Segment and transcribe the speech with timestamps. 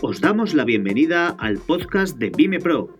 [0.00, 2.94] Os damos la bienvenida al podcast de Vime Pro,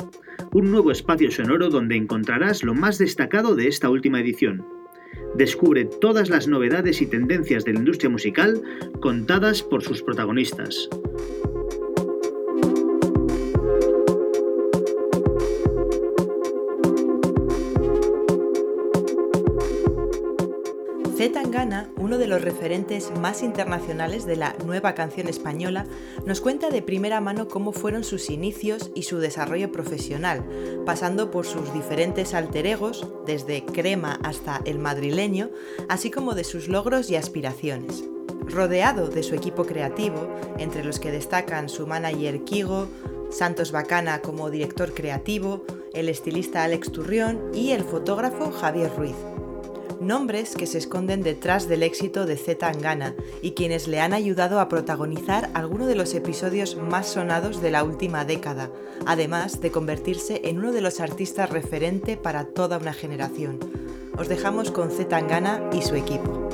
[0.52, 4.66] un nuevo espacio sonoro donde encontrarás lo más destacado de esta última edición.
[5.36, 8.60] Descubre todas las novedades y tendencias de la industria musical
[9.00, 10.88] contadas por sus protagonistas.
[22.34, 25.86] Los referentes más internacionales de la nueva canción española,
[26.26, 30.44] nos cuenta de primera mano cómo fueron sus inicios y su desarrollo profesional,
[30.84, 35.50] pasando por sus diferentes alter egos, desde Crema hasta el madrileño,
[35.88, 38.02] así como de sus logros y aspiraciones.
[38.46, 40.26] Rodeado de su equipo creativo,
[40.58, 42.88] entre los que destacan su manager Kigo,
[43.30, 49.14] Santos Bacana como director creativo, el estilista Alex Turrión y el fotógrafo Javier Ruiz
[50.04, 54.60] nombres que se esconden detrás del éxito de Z Tangana y quienes le han ayudado
[54.60, 58.70] a protagonizar alguno de los episodios más sonados de la última década,
[59.06, 63.58] además de convertirse en uno de los artistas referente para toda una generación.
[64.16, 66.44] Os dejamos con Z Tangana y su equipo.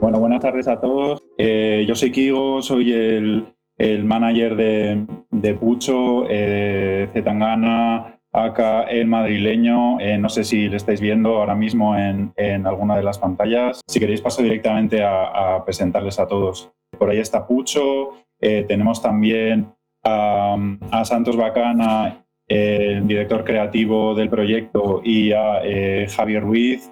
[0.00, 1.21] Bueno, buenas tardes a todos.
[1.44, 9.98] Eh, yo soy Kigo, soy el, manager de, Pucho, eh, Zetangana, acá el madrileño.
[9.98, 12.32] Eh, no sé si le estáis viendo ahora mismo en,
[12.64, 13.80] alguna de las pantallas.
[13.88, 16.70] Si queréis paso directamente a, presentarles a todos.
[16.96, 19.66] Por ahí está Pucho, tenemos también
[20.04, 20.56] a,
[21.04, 25.60] Santos Bacana, el director creativo del proyecto, y a
[26.08, 26.88] Javier Ruiz,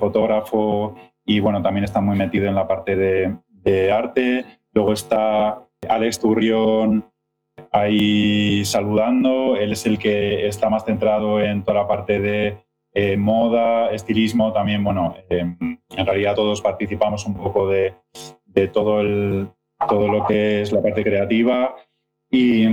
[0.00, 3.34] fotógrafo y bueno, también está muy metido en la parte de,
[3.64, 4.44] de arte.
[4.72, 7.04] Luego está Alex Turrión
[7.72, 9.56] ahí saludando.
[9.56, 12.58] Él es el que está más centrado en toda la parte de
[12.92, 14.52] eh, moda, estilismo.
[14.52, 17.94] También, bueno, em, en realidad todos participamos un poco de,
[18.46, 19.48] de, todo, el,
[19.88, 21.74] todo lo que es la parte creativa.
[22.30, 22.66] Y,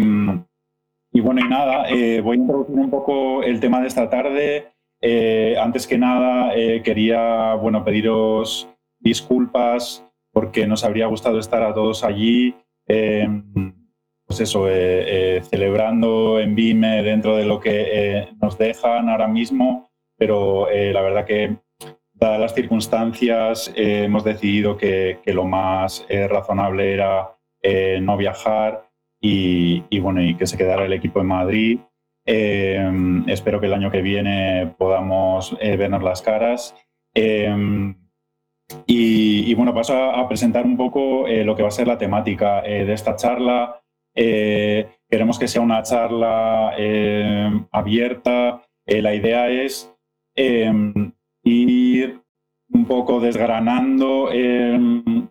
[1.14, 4.68] y bueno, y nada, eh, voy a introducir un poco el tema de esta tarde.
[5.02, 8.68] Eh, antes que nada, quería bueno, pediros
[9.00, 12.56] disculpas porque nos habría gustado estar a todos allí,
[12.88, 13.28] eh,
[14.26, 19.90] pues eso, eh, eh, celebrando en Vime dentro de lo que nos dejan ahora mismo,
[20.18, 21.58] pero la verdad que
[22.14, 27.36] dadas las circunstancias hemos decidido que, lo más razonable era
[28.02, 28.88] no viajar
[29.20, 31.80] y, y, bueno, y que se quedara el equipo en Madrid.
[32.24, 36.76] espero que el año que viene podamos vernos las caras.
[38.86, 42.62] Y, bueno, paso a, presentar un poco eh, lo que va a ser la temática
[42.66, 43.82] eh, de esta charla.
[44.16, 46.76] Eh, queremos que sea una charla
[47.72, 48.62] abierta.
[48.86, 49.94] la idea es
[51.44, 52.22] ir
[52.74, 54.30] un poco desgranando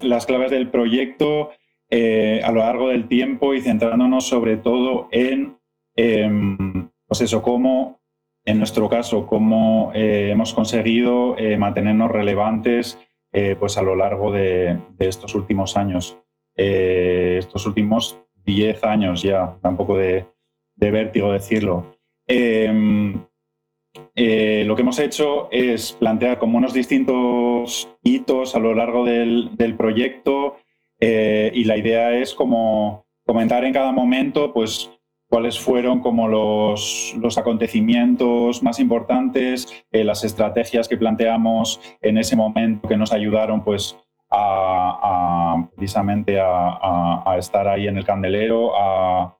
[0.01, 1.51] las claves del proyecto
[1.91, 5.59] a lo largo del tiempo y centrándonos sobre todo en,
[5.95, 8.01] pues eso, cómo,
[8.47, 12.99] en nuestro caso, cómo hemos conseguido mantenernos relevantes
[13.33, 16.19] eh, pues a lo largo de, estos últimos años,
[16.57, 20.27] eh, estos últimos 10 años ya, da un poco de,
[20.77, 21.97] vértigo decirlo.
[22.27, 23.25] Em,
[24.15, 29.75] eh, lo que hemos hecho es plantear como unos distintos hitos a lo largo del
[29.77, 30.57] proyecto
[31.01, 34.91] y la idea es como comentar en cada momento pues
[35.31, 42.89] cuáles fueron como los, acontecimientos más importantes, eh, las estrategias que planteamos en ese momento
[42.89, 43.97] que nos ayudaron pues
[44.29, 49.37] a, precisamente a, estar ahí en el candelero, a,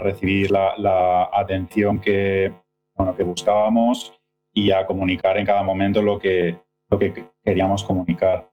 [0.00, 2.52] recibir la, atención que,
[2.96, 4.12] bueno, que buscábamos
[4.52, 6.56] y a comunicar en cada momento lo que,
[6.88, 8.48] lo que queríamos comunicar.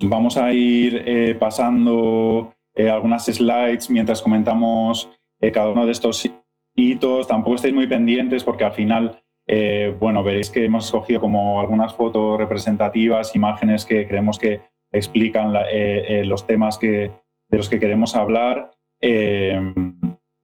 [0.00, 5.10] Vamos a ir eh, pasando eh, algunas slides mientras comentamos
[5.42, 6.30] eh, cada uno de estos
[6.76, 7.26] hitos.
[7.26, 11.94] Tampoco estéis muy pendientes porque al final, eh, bueno, veréis que hemos escogido como algunas
[11.94, 14.60] fotos representativas, imágenes que creemos que
[14.92, 17.10] explican eh, los temas que,
[17.48, 18.70] de los que queremos hablar.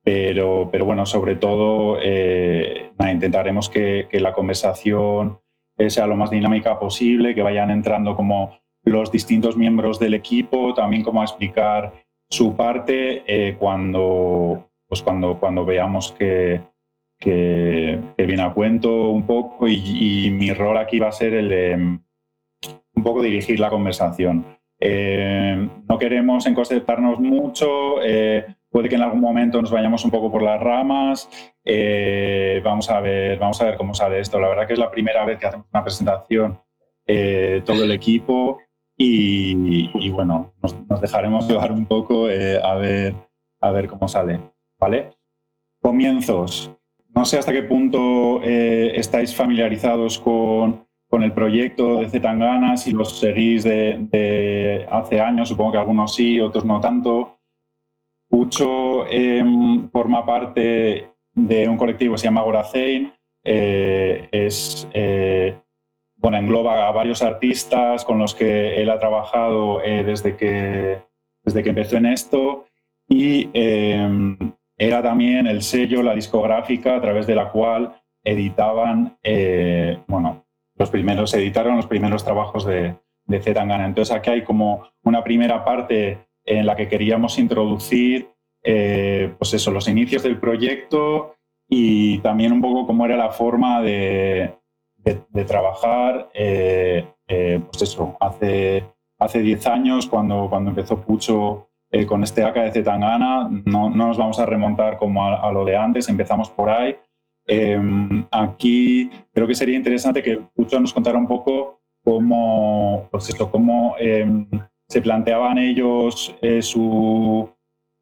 [0.04, 5.38] pero, pero bueno, sobre todo intentaremos que, la conversación
[5.88, 11.04] sea lo más dinámica posible, que vayan entrando como los distintos miembros del equipo, también
[11.04, 11.92] como a explicar
[12.30, 16.62] su parte cuando, pues cuando, cuando veamos que,
[17.18, 21.74] que, viene a cuento un poco y, mi rol aquí va a ser el de
[21.74, 24.44] un poco dirigir la conversación.
[24.80, 30.30] Eh, no queremos encosetarnos mucho, eh, puede que en algún momento nos vayamos un poco
[30.30, 31.28] por las ramas.
[31.64, 34.40] Eh, vamos, a ver, vamos a ver cómo sale esto.
[34.40, 36.60] La verdad que es la primera vez que hacemos una presentación
[37.64, 38.58] todo el equipo
[38.94, 43.14] y, bueno, nos, dejaremos llevar un poco a, ver,
[43.60, 44.40] a ver cómo sale.
[44.78, 45.10] ¿Vale?
[45.80, 46.70] Comienzos.
[47.14, 53.18] No sé hasta qué punto estáis familiarizados con con el proyecto de Zetangana, si los
[53.18, 57.38] seguís de, hace años, supongo que algunos sí, otros no tanto.
[58.28, 63.12] Pucho em, forma parte de un colectivo que se llama Goracein.
[63.42, 65.58] Eh, es, eh,
[66.16, 70.98] bueno, engloba a varios artistas con los que él ha trabajado eh, desde, que,
[71.42, 72.66] desde que empezó en esto
[73.08, 74.36] y em,
[74.78, 79.18] era también el sello, la discográfica a través de la cual editaban,
[80.06, 80.46] bueno,
[80.76, 82.94] los primeros, editaron los primeros trabajos de,
[83.26, 83.86] de Zetangana.
[83.86, 88.30] Entonces aquí hay como una primera parte en la que queríamos introducir
[88.62, 91.36] eh, pues eso, los inicios del proyecto
[91.68, 94.54] y también un poco cómo era la forma de,
[94.96, 98.84] de, trabajar, eh, eh, pues eso, hace,
[99.18, 101.67] hace 10 años cuando, cuando empezó Pucho
[102.06, 105.76] con este AK de Zetangana, no, no, nos vamos a remontar como a, lo de
[105.76, 106.96] antes, empezamos por ahí,
[107.50, 113.96] Em, aquí creo que sería interesante que Pucho nos contara un poco cómo, pues cómo
[113.98, 114.46] em,
[114.86, 117.48] se planteaban ellos eh, su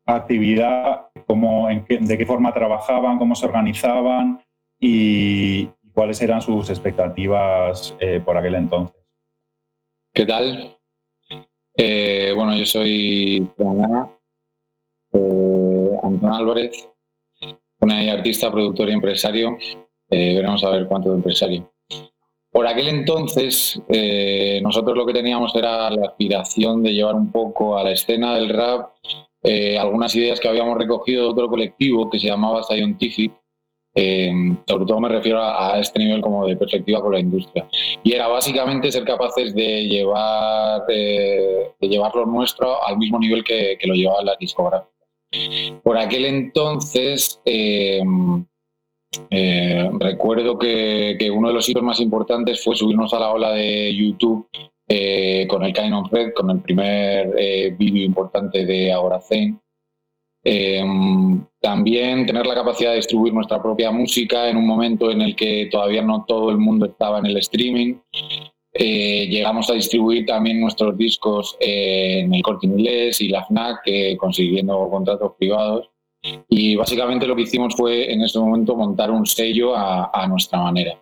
[0.05, 4.41] actividad, cómo, de qué forma trabajaban, cómo se organizaban
[4.81, 9.01] y, cuáles eran sus expectativas eh, por aquel entonces.
[10.13, 10.76] ¿Qué tal?
[11.77, 13.49] Eh, bueno, yo soy
[16.03, 16.89] Antón Álvarez,
[17.81, 19.57] una artista, productor y empresario.
[20.09, 21.73] Eh, veremos a ver cuánto de empresario.
[22.51, 27.77] Por aquel entonces, eh, nosotros lo que teníamos era la aspiración de llevar un poco
[27.77, 28.93] a la escena del rap
[29.49, 33.33] eh, algunas ideas que habíamos recogido de otro colectivo que se llamaba Scientific.
[33.97, 37.67] Sobre todo me refiero a, este nivel como de perspectiva con la industria.
[38.03, 43.79] Y era básicamente ser capaces de llevar, de llevar lo nuestro al mismo nivel que,
[43.85, 44.97] lo llevaba la discográfica.
[45.83, 48.03] Por aquel entonces, eh,
[49.31, 53.95] eh, recuerdo que, uno de los hitos más importantes fue subirnos a la ola de
[53.95, 54.49] YouTube
[54.89, 57.35] eh, con el Kind of Red, con el primer
[57.77, 58.93] vídeo importante de
[60.47, 65.35] Agora también tener la capacidad de distribuir nuestra propia música en un momento en el
[65.35, 67.95] que todavía no todo el mundo estaba en el streaming.
[68.73, 73.81] Eh, llegamos a distribuir también nuestros discos en el Corte Inglés y la FNAC,
[74.17, 75.91] consiguiendo contratos privados.
[76.49, 80.97] Y básicamente lo que hicimos fue en ese momento montar un sello a, nuestra manera.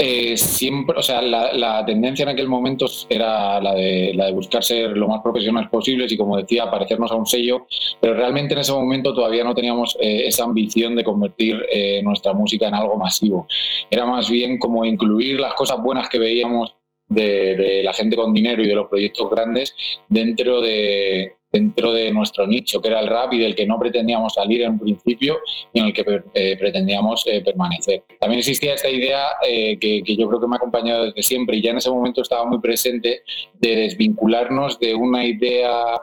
[0.00, 4.62] Eh, siempre, o sea, la, tendencia en aquel momento era la de, la de buscar
[4.62, 7.66] ser lo más profesionales posibles y, como decía, parecernos a un sello,
[8.00, 11.60] pero realmente en ese momento todavía no teníamos eh, esa ambición de convertir
[12.04, 13.48] nuestra música en algo masivo.
[13.90, 16.76] Era más bien como incluir las cosas buenas que veíamos
[17.08, 19.74] de, la gente con dinero y de los proyectos grandes
[20.08, 24.34] dentro de, dentro de nuestro nicho, que era el rap y del que no pretendíamos
[24.34, 25.38] salir en un principio
[25.72, 28.04] y en el que eh, pretendíamos eh, permanecer.
[28.20, 31.62] También existía esta idea eh, que, yo creo que me ha acompañado desde siempre y
[31.62, 33.22] ya en ese momento estaba muy presente
[33.54, 36.00] de desvincularnos de una idea,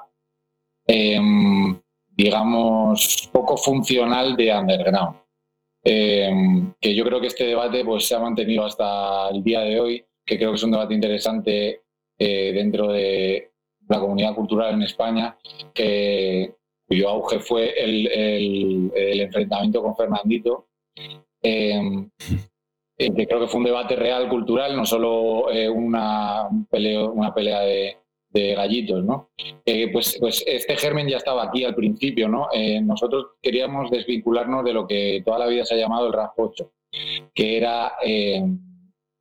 [0.87, 5.17] em, digamos, poco funcional de underground.
[5.83, 9.79] Em, que yo creo que este debate pues, se ha mantenido hasta el día de
[9.79, 11.81] hoy que creo que es un debate interesante
[12.17, 13.51] dentro de
[13.87, 15.37] la comunidad cultural en España,
[15.73, 16.55] que,
[16.87, 20.67] cuyo auge fue el, enfrentamiento con Fernandito,
[21.41, 22.09] em,
[22.97, 27.61] eh, que creo que fue un debate real cultural, no solo eh, una, una pelea
[27.61, 27.97] de,
[28.33, 29.29] gallitos, ¿no?
[29.93, 32.49] pues, pues este germen ya estaba aquí al principio, ¿no?
[32.81, 36.73] nosotros queríamos desvincularnos de lo que toda la vida se ha llamado el raspocho,
[37.33, 38.59] que era em,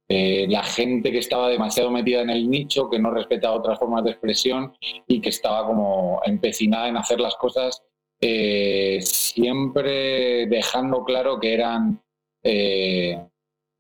[0.08, 4.04] eh, la gente que estaba demasiado metida en el nicho, que no respetaba otras formas
[4.04, 4.74] de expresión
[5.06, 7.82] y que estaba como empecinada en hacer las cosas
[8.20, 12.02] eh, siempre dejando claro que eran,
[12.42, 13.22] eh,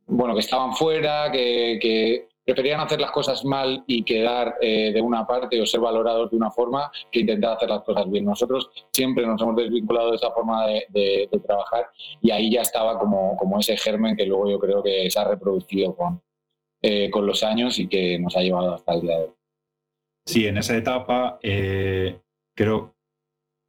[0.06, 5.60] bueno, que estaban fuera, que, preferían hacer las cosas mal y quedar de una parte
[5.60, 8.24] o ser valorados de una forma que intentar hacer las cosas bien.
[8.24, 11.86] Nosotros siempre nos hemos desvinculado de esa forma de, trabajar
[12.20, 15.24] y ahí ya estaba como, como, ese germen que luego yo creo que se ha
[15.24, 16.22] reproducido con,
[16.86, 19.34] eh, con los años y que nos ha llevado hasta el día de hoy.
[20.26, 22.20] Sí, en esa etapa eh,
[22.54, 22.94] creo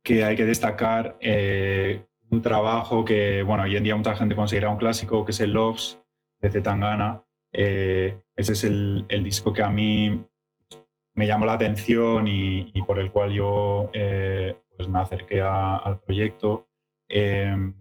[0.04, 4.70] que hay que destacar eh, un trabajo que, bueno, hoy en día mucha gente considera
[4.70, 5.98] un clásico, que es el Loves
[6.42, 7.24] de Zetangana.
[7.58, 10.24] Ese es el, disco que a mí
[11.16, 16.68] me llamó la atención y, por el cual yo eh, pues me acerqué al proyecto.
[17.08, 17.74] Em,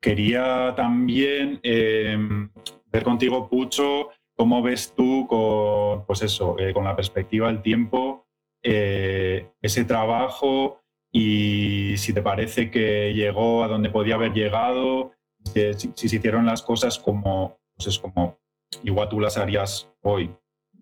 [0.00, 2.50] quería también em,
[2.92, 8.26] ver contigo, Pucho, cómo ves tú con, pues eso, eh, con la perspectiva del tiempo,
[8.62, 10.80] eh, ese trabajo
[11.12, 15.12] y si te parece que llegó a donde podía haber llegado,
[15.44, 18.38] si, se hicieron las cosas como, pues es como
[18.82, 20.30] igual tú las harías hoy.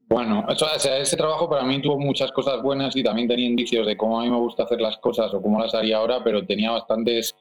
[0.08, 4.20] Bueno, ese trabajo para mí tuvo muchas cosas buenas y también tenía indicios de cómo
[4.20, 7.34] a mí me gusta hacer las cosas o cómo las haría ahora, pero tenía bastantes,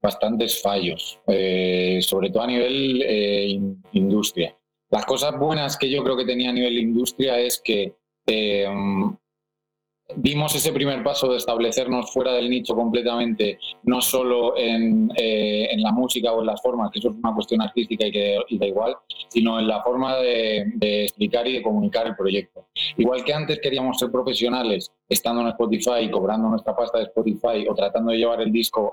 [0.00, 3.60] bastantes fallos, eh, sobre todo a nivel eh,
[3.92, 4.56] industria.
[4.90, 7.94] Las cosas buenas que yo creo que tenía a nivel industria es que
[8.26, 8.66] eh,
[10.16, 15.92] dimos ese primer paso de establecernos fuera del nicho completamente, no solo en, eh, la
[15.92, 18.96] música o en las formas, que eso es una cuestión artística y que da igual,
[19.28, 22.66] sino en la forma de, explicar y de comunicar el proyecto.
[22.96, 27.74] Igual que antes queríamos ser profesionales estando en Spotify, cobrando nuestra pasta de Spotify o
[27.74, 28.92] tratando de llevar el disco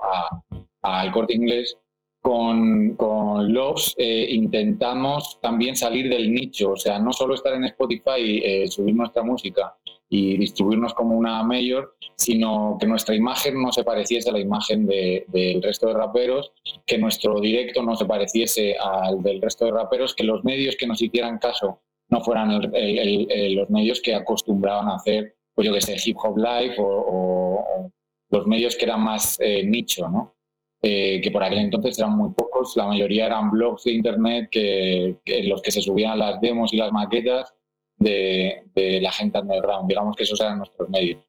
[0.82, 1.78] al corte inglés,
[2.22, 7.64] con, con Loves eh, intentamos también salir del nicho, o sea, no solo estar en
[7.64, 9.74] Spotify y eh, subir nuestra música
[10.14, 14.86] y distribuirnos como una mayor, sino que nuestra imagen no se pareciese a la imagen
[14.86, 16.52] del resto de raperos,
[16.84, 20.86] que nuestro directo no se pareciese al del resto de raperos, que los medios que
[20.86, 25.96] nos hicieran caso no fueran los medios que acostumbraban a hacer, pues yo que sé,
[26.04, 27.90] hip hop live o,
[28.28, 30.34] los medios que eran más eh, nicho, ¿no?
[30.82, 35.16] Eh, que por aquel entonces eran muy pocos, la mayoría eran blogs de internet que,
[35.24, 37.54] que los que se subían las demos y las maquetas
[38.02, 39.88] de, la gente underground.
[39.88, 41.22] Digamos que esos eran nuestros medios.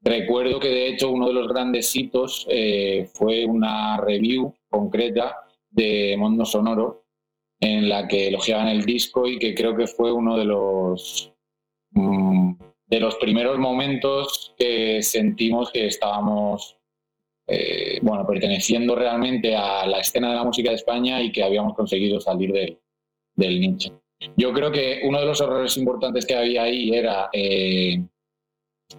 [0.00, 5.36] Recuerdo que de hecho uno de los grandes hitos eh, fue una review concreta
[5.70, 7.04] de Mundo Sonoro
[7.60, 11.32] en la que elogiaban el disco y que creo que fue uno de los
[11.90, 12.52] mm,
[12.86, 16.76] de los primeros momentos que sentimos que estábamos
[17.48, 21.74] eh, bueno perteneciendo realmente a la escena de la música de España y que habíamos
[21.74, 22.52] conseguido salir
[23.34, 24.00] del nicho.
[24.36, 28.02] Yo creo que uno de los errores importantes que había ahí era eh,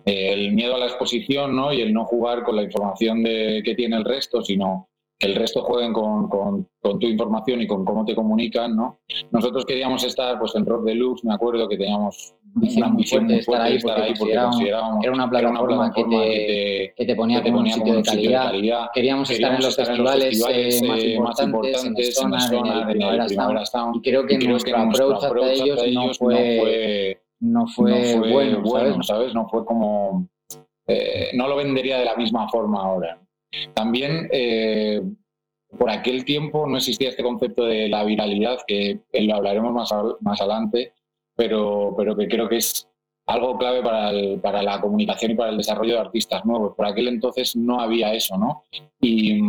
[0.05, 1.73] el miedo a la exposición ¿no?
[1.73, 5.35] y el no jugar con la información de, que tiene el resto, sino que el
[5.35, 8.75] resto jueguen con, con, tu información y con cómo te comunican.
[8.75, 9.01] ¿no?
[9.31, 13.39] Nosotros queríamos estar pues, en Rock Deluxe, me acuerdo que teníamos ambición muy fuerte de
[13.39, 17.95] estar ahí porque, considerábamos, era una plataforma, que, te, que, te, ponía, como un sitio
[17.95, 18.89] de calidad.
[18.93, 23.97] Queríamos, estar en los festivales, eh, más, eh, importantes, en Sonar, en el Primavera Sound,
[23.97, 29.33] y creo que nuestro approach hacia ellos no fue, no fue, bueno, bueno, ¿sabes?
[29.33, 30.27] No fue como...
[30.87, 33.19] Eh, no lo vendería de la misma forma ahora.
[33.75, 34.27] También
[35.77, 40.41] por aquel tiempo no existía este concepto de la viralidad, que lo hablaremos más, más
[40.41, 40.93] adelante,
[41.39, 42.85] pero, pero que creo que es
[43.25, 46.75] algo clave para, para, la comunicación y para el desarrollo de artistas nuevos.
[46.75, 48.63] Por aquel entonces no había eso, ¿no?
[48.99, 49.39] Y,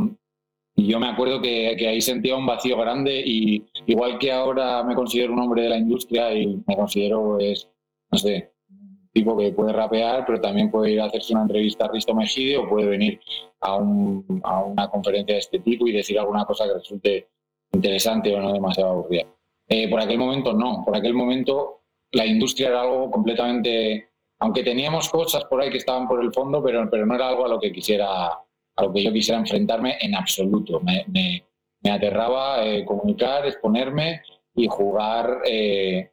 [0.77, 4.95] yo me acuerdo que, que, ahí sentía un vacío grande y igual que ahora me
[4.95, 7.69] considero un hombre de la industria y me considero, pues,
[8.11, 11.85] no sé, un tipo que puede rapear, pero también puede ir a hacerse una entrevista
[11.85, 13.21] a Risto Mejide o puede venir
[13.61, 17.29] a, un, a una conferencia de este tipo y decir alguna cosa que resulte
[17.73, 19.27] interesante o no demasiado aburrida.
[19.73, 21.80] Eh, por aquel momento no, por aquel momento
[22.13, 26.63] la industria era algo completamente, aunque teníamos cosas por ahí que estaban por el fondo,
[26.63, 29.99] pero, pero no era algo a lo que quisiera, a lo que yo quisiera enfrentarme
[30.01, 30.81] en absoluto.
[30.81, 31.45] Me,
[31.91, 34.23] aterraba eh, comunicar, exponerme
[34.55, 36.11] y jugar, eh,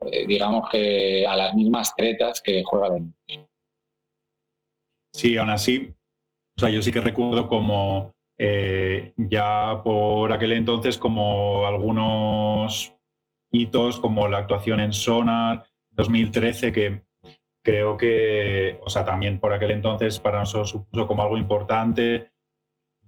[0.00, 3.04] eh, digamos que a las mismas tretas que juega la
[5.12, 5.92] Sí, aún así,
[6.56, 8.14] o sea, yo sí que recuerdo como
[9.16, 12.97] ya por aquel entonces como algunos
[13.50, 17.02] hitos como la actuación en Sonar 2013, que
[17.62, 22.32] creo que, o sea, también por aquel entonces para nosotros supuso como algo importante.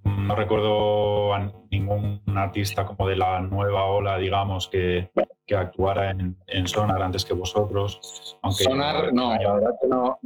[0.03, 5.11] No recuerdo a ningún artista como de la nueva ola, digamos, que,
[5.47, 8.39] que actuara en, en, Sonar antes que vosotros.
[8.43, 10.19] Aunque Sonar, no, la verdad que no,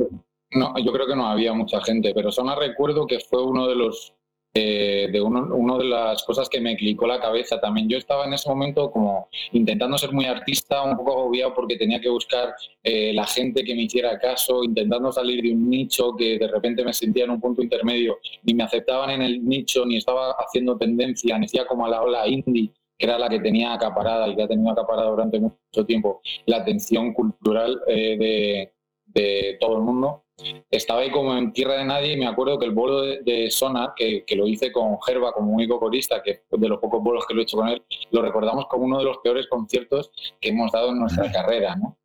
[0.52, 3.74] no, yo creo que no había mucha gente, pero Sonar recuerdo que fue uno de
[3.74, 4.14] los
[4.56, 7.88] eh, de uno, una de las cosas que me clicó la cabeza también.
[7.88, 12.00] Yo estaba en ese momento como intentando ser muy artista, un poco agobiado porque tenía
[12.00, 16.38] que buscar eh, la gente que me hiciera caso, intentando salir de un nicho que
[16.38, 19.96] de repente me sentía en un punto intermedio, ni me aceptaban en el nicho, ni
[19.96, 23.74] estaba haciendo tendencia, ni hacía como a la ola indie que era la que tenía
[23.74, 28.72] acaparada y que ha tenido acaparada durante mucho tiempo la atención cultural eh, de,
[29.06, 30.23] de todo el mundo
[30.70, 33.50] estaba ahí como en tierra de nadie y me acuerdo que el bolo de, de
[33.50, 37.34] Sonar, que, lo hice con Gerba como único corista, que de los pocos bolos que
[37.34, 40.10] lo he hecho con él, lo recordamos como uno de los peores conciertos
[40.40, 41.98] que hemos dado en nuestra carrera, ¿no?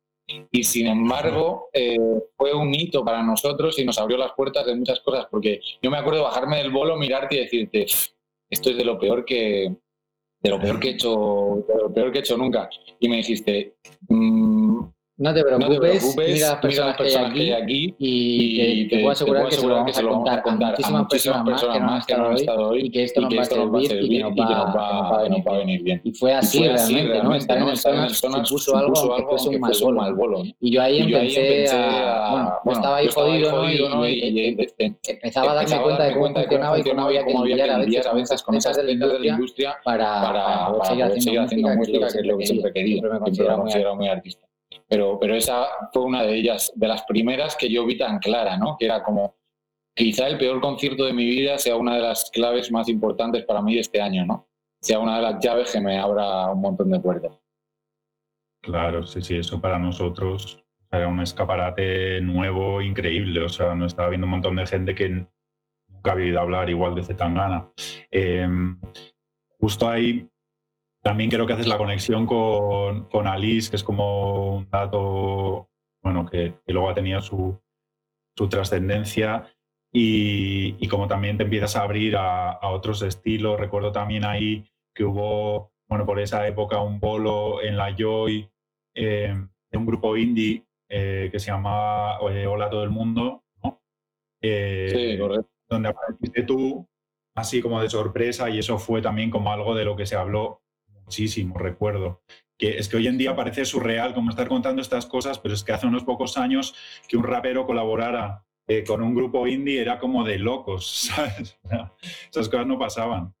[0.52, 1.98] Y sin embargo, eh,
[2.36, 5.90] fue un hito para nosotros y nos abrió las puertas de muchas cosas, porque yo
[5.90, 7.86] me acuerdo bajarme del bolo, mirarte y decirte,
[8.48, 9.74] esto es de lo peor que,
[10.40, 12.70] de lo peor que he hecho, de lo peor que he hecho nunca.
[13.00, 13.76] Y me dijiste,
[14.08, 14.59] mmm,
[15.20, 19.62] no te preocupes, mira las personas, que, hay aquí, y, te, puedo asegurar, que, se
[19.66, 23.04] lo vamos a contar a muchísimas, personas, más que no han estado hoy y que
[23.04, 26.00] esto nos va a servir y que nos va, a venir bien.
[26.04, 27.34] Y fue así, realmente, ¿no?
[27.34, 27.76] Estar en el
[28.14, 30.42] zona puso algo que fuese un mal bolo.
[30.58, 32.58] Y yo ahí empecé a...
[32.64, 34.08] Bueno, estaba ahí jodido, ¿no?
[34.08, 38.42] Y empezaba a darme cuenta de cómo funcionaba y cómo había que lidiar a veces
[38.42, 43.00] con esas de la industria para seguir haciendo música, que es lo que siempre quería.
[43.00, 44.49] Siempre me considero muy artista.
[44.88, 48.56] Pero, pero esa fue una de ellas, de las primeras que yo vi tan clara,
[48.56, 48.76] ¿no?
[48.78, 49.36] Que era como,
[49.94, 53.62] quizá el peor concierto de mi vida sea una de las claves más importantes para
[53.62, 54.48] mí este año, ¿no?
[54.80, 57.38] Sea una de las llaves que me abra un montón de puertas.
[58.62, 63.42] Claro, sí, sí, eso para nosotros era un escaparate nuevo, increíble.
[63.42, 66.94] O sea, no estaba viendo un montón de gente que nunca había oído hablar igual
[66.94, 67.70] de Zetangana.
[68.10, 68.48] Eh,
[69.58, 70.29] justo ahí
[71.02, 75.70] también creo que haces la conexión con, con Alice, que es como un dato
[76.02, 77.60] bueno, que, luego ha tenido su,
[78.36, 79.46] su trascendencia.
[79.92, 83.58] Y, y, como también te empiezas a abrir a, otros estilos.
[83.58, 84.64] Recuerdo también ahí
[84.94, 88.48] que hubo, bueno, por esa época un bolo en la Joy
[88.94, 89.34] eh,
[89.70, 93.82] de un grupo indie eh, que se llamaba eh, Hola a todo el mundo, ¿no?
[94.40, 95.50] sí, correcto.
[95.68, 96.88] Donde apareciste tú,
[97.34, 100.62] así como de sorpresa, y eso fue también como algo de lo que se habló
[101.10, 102.22] muchísimo, recuerdo.
[102.56, 105.64] Que es que hoy en día parece surreal como estar contando estas cosas, pero es
[105.64, 106.72] que hace unos pocos años
[107.08, 110.86] que un rapero colaborara eh, con un grupo indie era como de locos,
[111.16, 111.58] ¿sabes?
[112.30, 113.34] Esas cosas no pasaban.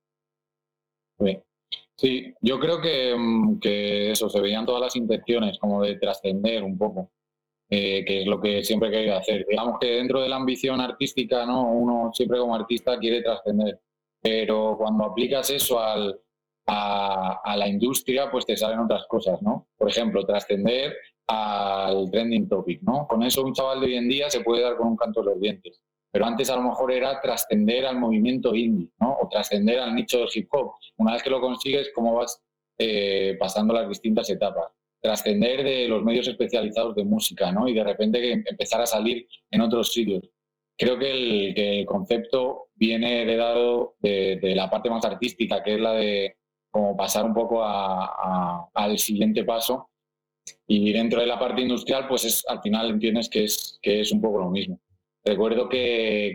[1.96, 6.64] Sí, yo creo que, mm, que, eso, se veían todas las intenciones como de trascender
[6.64, 7.12] un poco,
[7.68, 9.46] eh, que es lo que siempre he querido hacer.
[9.48, 11.70] Digamos que dentro de la ambición artística, ¿no?
[11.70, 13.78] Uno siempre como artista quiere trascender,
[14.20, 16.18] pero cuando aplicas eso al,
[16.72, 19.66] a, la industria, pues te salen otras cosas, ¿no?
[19.76, 20.94] Por ejemplo, trascender
[21.26, 23.06] al trending topic, ¿no?
[23.08, 25.30] Con eso un chaval de hoy en día se puede dar con un canto de
[25.30, 25.80] los dientes.
[26.12, 29.16] Pero antes a lo mejor era trascender al movimiento indie, ¿no?
[29.20, 30.72] O trascender al nicho del hip hop.
[30.96, 32.40] Una vez que lo consigues, ¿cómo vas
[32.78, 34.72] eh, pasando las distintas etapas?
[35.00, 37.68] Trascender de los medios especializados de música, ¿no?
[37.68, 40.28] Y de repente empezar a salir en otros sitios.
[40.76, 46.39] Creo que el, concepto viene heredado de la parte más artística, que es la de
[46.70, 49.88] como pasar un poco al siguiente paso.
[50.66, 54.12] Y dentro de la parte industrial, pues es, al final entiendes que es, que es
[54.12, 54.80] un poco lo mismo.
[55.24, 56.32] Recuerdo que,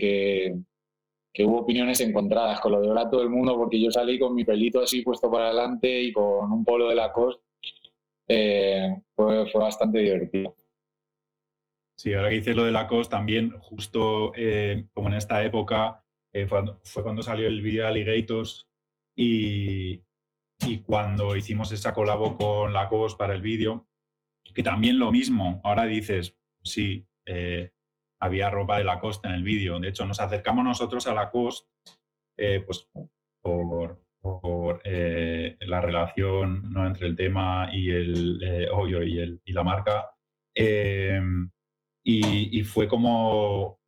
[1.34, 4.36] que, hubo opiniones encontradas con lo de ahora todo el mundo, porque yo salí con
[4.36, 7.44] mi pelito así puesto para adelante y con un polo de la costa.
[8.28, 10.56] Eh, fue, fue bastante divertido.
[11.98, 16.04] Sí, ahora que dices lo de la COS, también justo eh, como en esta época
[16.34, 18.68] eh, fue, fue, cuando salió el video Alligators
[19.16, 20.02] y,
[20.66, 23.88] y cuando hicimos esa colabo con la para el vídeo,
[24.54, 27.72] que también lo mismo, ahora dices, sí, eh,
[28.20, 29.80] había ropa de la costa en el vídeo.
[29.80, 31.68] De hecho, nos acercamos nosotros a la COS
[32.38, 32.90] eh, pues,
[33.42, 34.02] por,
[34.84, 36.88] eh, la relación ¿no?
[36.88, 40.12] entre el tema y el hoyo y, el, y la marca.
[40.56, 41.50] Em,
[42.04, 43.80] y, fue como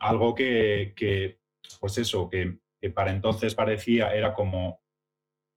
[0.00, 1.38] algo que,
[1.80, 2.58] pues eso, que,
[2.94, 4.81] para entonces parecía, era como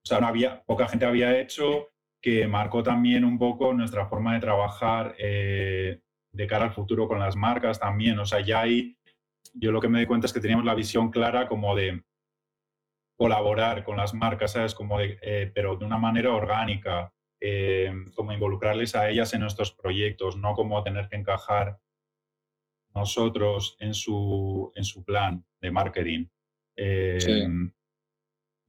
[0.06, 1.90] o sea, no había, poca gente había hecho,
[2.22, 6.00] que marcó también un poco nuestra forma de trabajar eh,
[6.32, 8.20] de cara al futuro con las marcas también.
[8.20, 9.00] O sea, ya ahí
[9.56, 12.04] yo lo que me doy cuenta es que teníamos la visión clara como de
[13.18, 14.76] colaborar con las marcas, ¿sabes?
[14.76, 19.72] Como de, eh, pero de una manera orgánica, eh, como involucrarles a ellas en nuestros
[19.72, 21.80] proyectos, no como tener que encajar
[22.94, 26.28] nosotros en su, en su plan de marketing.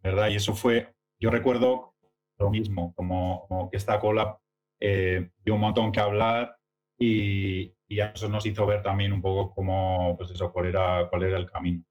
[0.03, 0.29] ¿Verdad?
[0.29, 1.95] Y eso fue yo recuerdo
[2.39, 4.39] lo mismo, como, que esta cola
[4.81, 6.57] eh, dio un montón que hablar
[6.99, 11.39] y, eso nos hizo ver también un poco cómo, pues eso, cuál era, cuál era
[11.39, 11.85] el camino.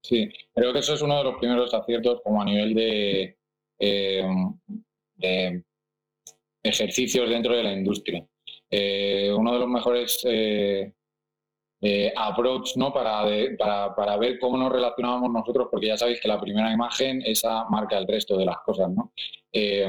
[0.00, 3.36] Sí, creo que eso es uno de los primeros aciertos como a nivel de,
[3.80, 5.62] eh,
[6.62, 8.26] ejercicios dentro de la industria.
[8.70, 10.92] Eh, uno de los mejores eh,
[12.16, 12.92] approach ¿no?
[12.92, 13.24] Para,
[13.58, 17.64] para, para, ver cómo nos relacionábamos nosotros, porque ya sabéis que la primera imagen, esa
[17.68, 18.90] marca el resto de las cosas.
[18.90, 19.12] ¿no?
[19.52, 19.86] Eh,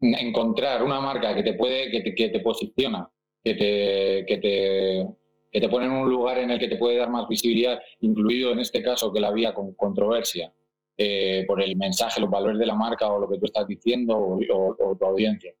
[0.00, 3.08] encontrar una marca que te puede, que te, que te posiciona,
[3.42, 5.06] que te, que te,
[5.50, 8.52] que te pone en un lugar en el que te puede dar más visibilidad, incluido
[8.52, 10.52] en este caso que la había con controversia,
[10.96, 14.16] eh, por el mensaje, los valores de la marca o lo que tú estás diciendo
[14.16, 15.52] o, o tu audiencia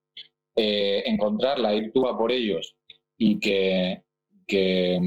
[0.60, 2.74] eh, encontrarla, ir tú a por ellos
[3.16, 4.02] y que,
[4.48, 4.98] que,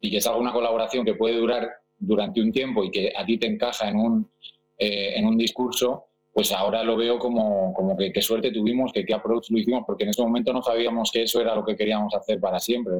[0.00, 3.38] y que es alguna colaboración que puede durar durante un tiempo y que a ti
[3.38, 4.30] te encaja en un,
[4.78, 9.04] eh, en un discurso, pues ahora lo veo como, como que qué suerte tuvimos, que
[9.04, 11.76] qué approach lo hicimos, porque en ese momento no sabíamos que eso era lo que
[11.76, 12.94] queríamos hacer para siempre.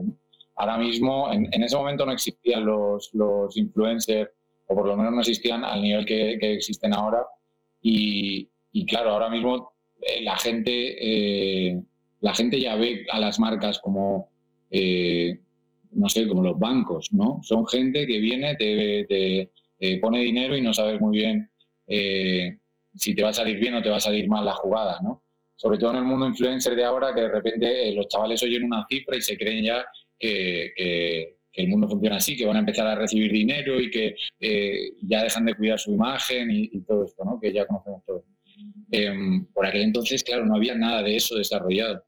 [0.57, 4.31] Ahora mismo, en, en, ese momento no existían los, los influencers,
[4.66, 7.25] o por lo menos no existían al nivel que, que existen ahora.
[7.81, 11.83] Y, y, claro, ahora mismo eh, la gente eh,
[12.21, 14.29] la gente ya ve a las marcas como
[15.92, 17.40] no sé, como los bancos, ¿no?
[17.42, 19.50] Son gente que viene, te,
[20.00, 21.50] pone dinero y no sabes muy bien
[21.87, 22.59] eh,
[22.94, 25.24] si te va a salir bien o te va a salir mal la jugada, ¿no?
[25.57, 28.64] Sobre todo en el mundo influencer de ahora, que de repente eh, los chavales oyen
[28.64, 29.85] una cifra y se creen ya
[30.18, 34.92] que, el mundo funciona así, que van a empezar a recibir dinero y que eh,
[35.03, 37.38] ya dejan de cuidar su imagen y, todo esto, ¿no?
[37.38, 38.24] Que ya conocemos todos.
[38.92, 42.03] Em, por aquel entonces, claro, no había nada de eso desarrollado.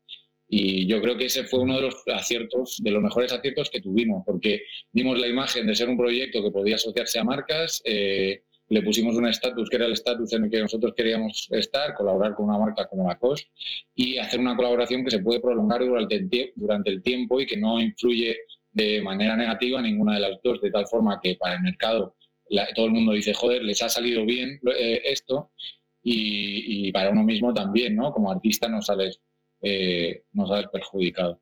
[0.55, 3.81] Y yo creo que ese fue uno de los aciertos, de los mejores aciertos que
[3.81, 8.43] tuvimos, porque dimos la imagen de ser un proyecto que podía asociarse a marcas, eh,
[8.69, 12.35] le pusimos un estatus que era el estatus en el que nosotros queríamos estar, colaborar
[12.35, 13.49] con una marca como la COS
[13.95, 17.57] y hacer una colaboración que se puede prolongar durante el, durante el tiempo y que
[17.57, 18.37] no influye
[18.73, 22.15] de manera negativa a ninguna de las dos, de tal forma que para el mercado
[22.75, 25.53] todo el mundo dice, joder, les ha salido bien eh, esto
[26.03, 28.13] y, y, para uno mismo también, ¿no?
[28.13, 29.23] Como artista no sales
[29.63, 31.41] eh, nos ha perjudicado.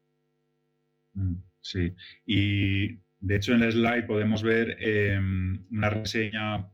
[1.14, 1.94] Mm, sí,
[2.26, 6.70] y de hecho en el slide podemos ver em, una reseña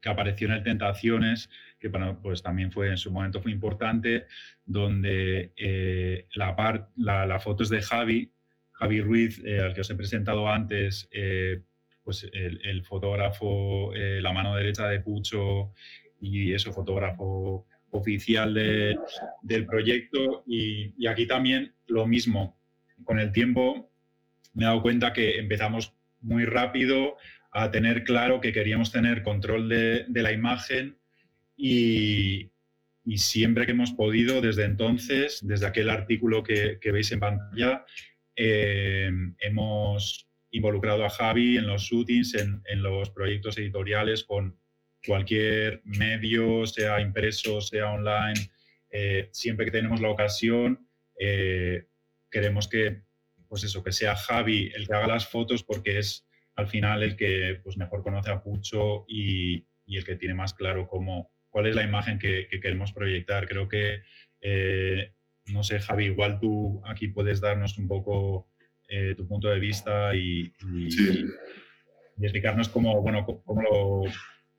[0.00, 4.26] que apareció en el Tentaciones, que pues también fue en su momento fue importante,
[4.64, 8.32] donde eh, la, foto es de Javi,
[8.72, 11.08] Javi Ruiz, eh, al que os he presentado antes,
[12.02, 15.72] pues el, el fotógrafo, la mano derecha de Pucho
[16.20, 22.58] y eso, fotógrafo oficial del proyecto y, aquí también lo mismo.
[23.04, 23.90] Con el tiempo
[24.54, 27.16] me he dado cuenta que empezamos muy rápido
[27.52, 30.98] a tener claro que queríamos tener control de, la imagen
[31.56, 32.50] y,
[33.16, 37.84] siempre que hemos podido, desde entonces, desde aquel artículo que, veis en pantalla,
[38.36, 44.58] eh, hemos involucrado a Javi en los shootings, en, en los proyectos editoriales con,
[45.08, 48.50] cualquier medio, sea impreso, sea online,
[48.90, 50.86] eh, siempre que tenemos la ocasión,
[51.18, 51.86] eh,
[52.30, 53.00] queremos que,
[53.48, 57.16] pues eso, que sea Javi el que haga las fotos porque es al final el
[57.16, 61.74] que pues, mejor conoce a Pucho y, el que tiene más claro cómo, cuál es
[61.74, 63.48] la imagen que, queremos proyectar.
[63.48, 64.02] Creo que,
[64.42, 65.12] eh,
[65.46, 68.46] no sé, Javi, igual tú aquí puedes darnos un poco
[69.16, 70.52] tu punto de vista y,
[72.20, 74.02] explicarnos cómo, bueno, cómo lo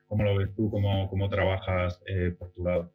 [0.10, 0.70] ¿Cómo lo ves tú?
[0.72, 2.92] ¿Cómo, cómo trabajas eh, por tu lado?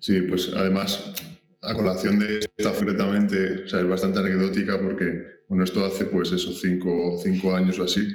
[0.00, 1.14] Sí, pues además,
[1.62, 6.32] a colación de esta concretamente, o sea, es bastante anecdótica porque, bueno, esto hace pues
[6.32, 8.08] eso, cinco, cinco años o así.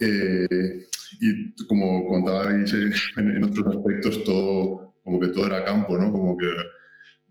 [0.00, 0.86] Eh,
[1.20, 2.72] y como contabais
[3.16, 6.10] en, otros aspectos, todo, como que todo era campo, ¿no?
[6.10, 6.48] Como que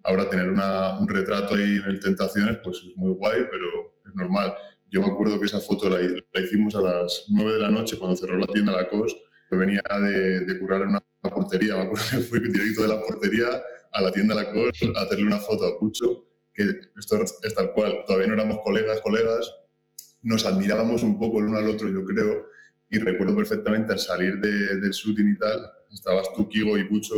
[0.04, 4.16] ahora tener una, un retrato ahí en el Tentaciones, pues es muy guay, pero es
[4.16, 4.54] normal.
[4.94, 6.00] Yo me acuerdo que esa foto la,
[6.40, 9.18] hicimos a las 9 de la noche cuando cerró la tienda La Cos.
[9.50, 11.78] que venía de, de en una, portería.
[11.78, 13.48] Me acuerdo que fui directo de la portería
[13.92, 17.74] a la tienda La Cos a hacerle una foto a Pucho, que esto es tal
[17.74, 18.04] cual.
[18.06, 19.52] Todavía no éramos colegas, colegas.
[20.22, 22.46] Nos admirábamos un poco el uno al otro, yo creo.
[22.92, 27.16] Y recuerdo perfectamente al salir del shooting y tal, estabas tú, Kigo y Pucho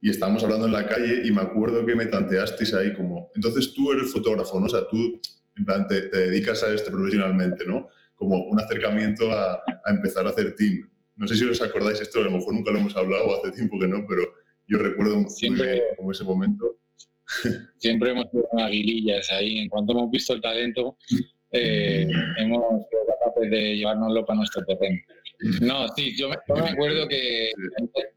[0.00, 3.74] y estábamos hablando en la calle y me acuerdo que me tanteasteis ahí como, entonces
[3.74, 4.64] tú eres fotógrafo, ¿no?
[4.64, 5.20] O sea, tú
[5.56, 7.88] en plan, te, dedicas a esto profesionalmente, ¿no?
[8.14, 10.88] Como un acercamiento a, empezar a hacer team.
[11.16, 13.78] No sé si os acordáis esto, a lo mejor nunca lo hemos hablado, hace tiempo
[13.78, 14.22] que no, pero
[14.66, 16.78] yo recuerdo siempre como ese momento.
[17.76, 19.58] Siempre hemos sido aguilillas ahí.
[19.58, 20.96] En cuanto hemos visto el talento,
[21.52, 22.08] eh,
[22.38, 24.98] hemos sido capaces de llevárnoslo para nuestro terreno.
[25.62, 26.36] No, sí, yo me,
[26.68, 27.50] acuerdo que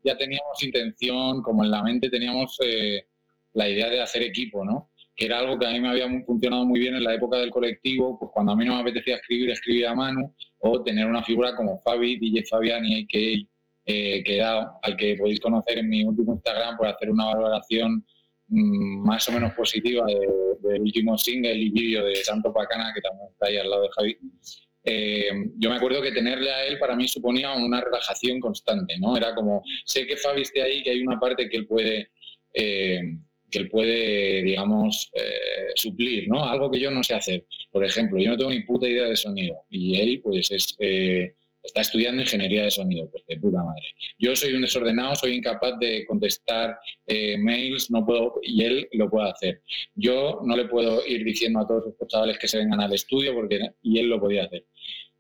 [0.04, 3.06] ya teníamos intención, como en la mente teníamos eh,
[3.54, 4.91] la idea de hacer equipo, ¿no?
[5.15, 7.52] Que era algo que a mí me había funcionado muy bien en la época del
[7.52, 11.23] colectivo, pues cuando a mí no me apetecía escribir, escribía a mano, o tener una
[11.23, 13.45] figura como Fabi, DJ Fabiani, que,
[13.86, 18.04] eh, que era, al que podéis conocer en mi último Instagram por hacer una valoración
[18.47, 23.28] mm, más o menos positiva del último single y vídeo de Santo Pacana, que también
[23.32, 24.17] está ahí al lado de Javi.
[24.86, 29.15] Eh, yo me acuerdo que tenerle a él para mí suponía una relajación constante, ¿no?
[29.15, 32.10] Era como, sé que Fabi esté ahí, que hay una parte que él puede...
[32.56, 32.99] Eh,
[33.54, 36.44] que él puede, digamos, eh, suplir, ¿no?
[36.44, 37.46] Algo que yo no sé hacer.
[37.72, 41.36] Por ejemplo, yo no tengo ni puta idea de sonido y él, pues, es, eh,
[41.62, 43.84] está estudiando ingeniería de sonido, pues de puta madre.
[44.18, 49.10] Yo soy un desordenado, soy incapaz de contestar eh, mails, no puedo, y él lo
[49.10, 49.62] puede hacer.
[49.96, 53.34] Yo no le puedo ir diciendo a todos estos chavales que se vengan al estudio,
[53.34, 54.66] porque, y él lo podía hacer.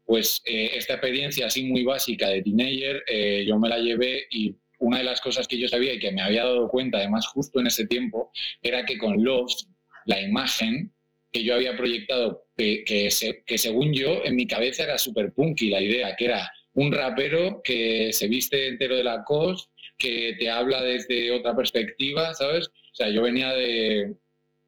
[0.05, 4.53] Pues eh, esta experiencia así muy básica de teenager, eh, yo me la llevé y
[4.83, 7.59] una de las cosas que yo sabía y que me había dado cuenta, además justo
[7.59, 9.69] en ese tiempo, era que con Lost,
[10.05, 10.91] la imagen
[11.31, 15.81] que yo había proyectado, que, que, según yo, en mi cabeza era súper punky la
[15.81, 20.83] idea, que era un rapero que se viste entero de la cos, que te habla
[20.83, 22.67] desde otra perspectiva, ¿sabes?
[22.67, 24.13] O sea, yo venía de,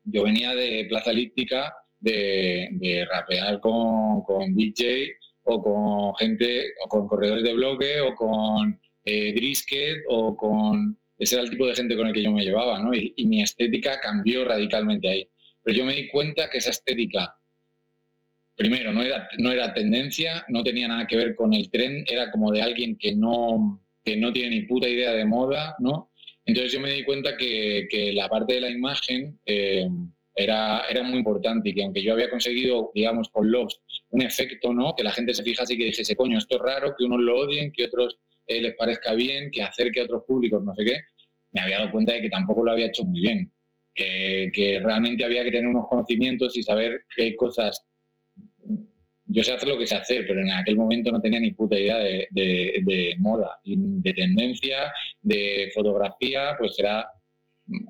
[0.05, 6.87] yo venía de Plaza Elíptica de, de rapear con, con DJ o con gente, o
[6.87, 10.97] con corredores de bloque, o con eh, o con...
[11.17, 12.91] Ese era el tipo de gente con el que yo me llevaba, ¿no?
[12.93, 15.29] y mi estética cambió radicalmente ahí.
[15.65, 17.35] Pero yo me di cuenta que esa estética,
[18.55, 22.29] primero, no era, no era tendencia, no tenía nada que ver con el tren, era
[22.31, 26.11] como de alguien que no, que no tiene ni puta idea de moda, ¿no?
[26.45, 29.89] Entonces yo me di cuenta que, que la parte de la imagen eh,
[30.35, 34.71] era, era muy importante y que aunque yo había conseguido, digamos, con Loves un efecto,
[34.71, 34.95] ¿no?
[34.95, 37.39] Que la gente se fijase y que dijese, coño, esto es raro, que unos lo
[37.39, 40.99] odien, que otros eh, les parezca bien, que acerque a otros públicos, no sé qué,
[41.51, 43.51] me había dado cuenta de que tampoco lo había hecho muy bien
[43.95, 47.81] que, realmente había que tener unos conocimientos y saber qué cosas.
[49.27, 51.79] Yo sé hacer lo que sé hacer, pero en aquel momento no tenía ni puta
[51.79, 57.07] idea de, moda, de tendencia, de fotografía, pues era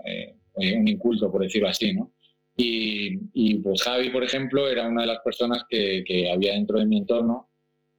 [0.06, 0.36] eh,
[0.78, 2.12] un inculto, por decirlo así, ¿no?
[2.58, 7.00] Y, pues Javi, por ejemplo, era una de las personas que, había dentro de mi
[7.00, 7.50] entorno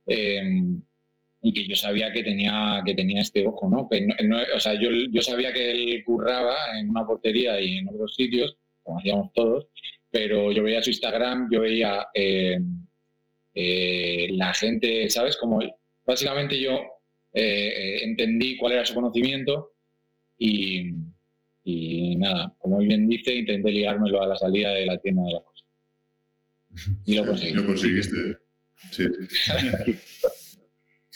[0.07, 0.41] eh,
[1.47, 3.89] y que yo sabía que tenía, que tenía este ojo, ¿no?
[3.89, 8.57] o sea, yo, yo, sabía que él curraba en una portería y en otros sitios,
[8.83, 9.69] como hacíamos todos,
[10.11, 12.59] pero yo veía su Instagram, yo veía eh,
[13.55, 15.37] eh, la gente, ¿sabes?
[15.37, 15.61] Como
[16.05, 16.81] básicamente yo
[17.33, 19.71] eh, entendí cuál era su conocimiento
[20.37, 20.95] y,
[21.63, 25.43] y, nada, como bien dice, intenté ligármelo a la salida de la tienda de la
[25.43, 25.65] cosa.
[27.05, 27.55] Y lo conseguí.
[27.55, 28.37] Lo conseguiste.
[28.91, 29.05] Sí.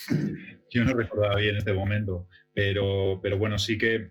[0.70, 4.10] Yo no recordaba bien este momento, pero, pero bueno, sí que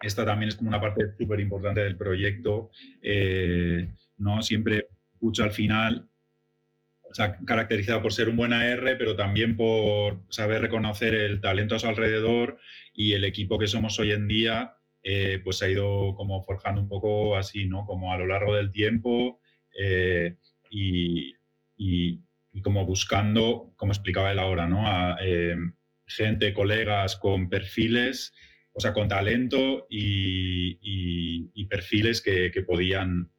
[0.00, 2.70] esta también es como una parte súper importante del proyecto.
[3.02, 4.42] Eh, ¿no?
[4.42, 6.08] Siempre Pucho al final
[7.18, 11.78] ha caracterizado por ser un buen AR, pero también por saber reconocer el talento a
[11.78, 12.58] su alrededor
[12.92, 16.80] y el equipo que somos hoy en día, eh, pues se ha ido como forjando
[16.80, 17.86] un poco así, ¿no?
[17.86, 19.40] Como a lo largo del tiempo
[19.78, 20.36] eh,
[20.70, 21.34] y
[22.62, 24.86] como buscando, como explicaba él ahora, ¿no?
[24.86, 25.56] A, eh,
[26.06, 28.32] gente, colegas con perfiles,
[28.72, 33.30] o sea, con talento y, perfiles que, podían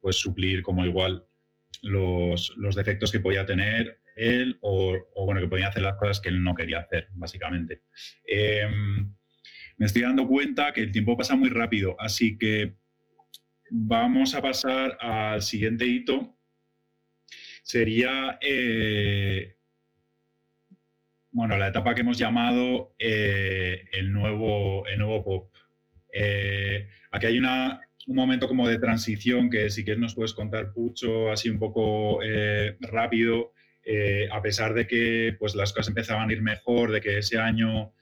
[0.00, 1.26] pues, suplir como igual
[1.82, 6.42] los, defectos que podía tener él o, bueno, que podía hacer las cosas que él
[6.44, 7.82] no quería hacer, básicamente.
[8.24, 9.12] Em,
[9.78, 12.76] me estoy dando cuenta que el tiempo pasa muy rápido, así que
[13.70, 16.36] vamos a pasar al siguiente hito,
[17.62, 19.56] sería, eh,
[21.30, 25.54] bueno, la etapa que hemos llamado eh, el, nuevo, el nuevo pop.
[26.12, 30.72] Eh, aquí hay una, un momento como de transición que si quieres nos puedes contar,
[30.72, 32.20] Pucho, así un poco
[32.80, 33.52] rápido,
[34.30, 37.92] a pesar de que pues, las cosas empezaban a ir mejor, de que ese año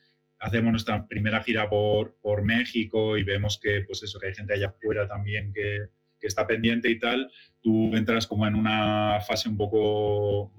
[0.40, 4.54] hacemos nuestra primera gira por, por México y vemos que, pues eso, que hay gente
[4.54, 5.88] allá afuera también que,
[6.20, 7.30] que está pendiente y tal,
[7.60, 10.52] tú entras como en una fase un poco,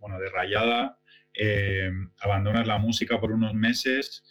[0.00, 0.98] bueno, de rayada,
[1.34, 4.24] eh, abandonas la música por unos meses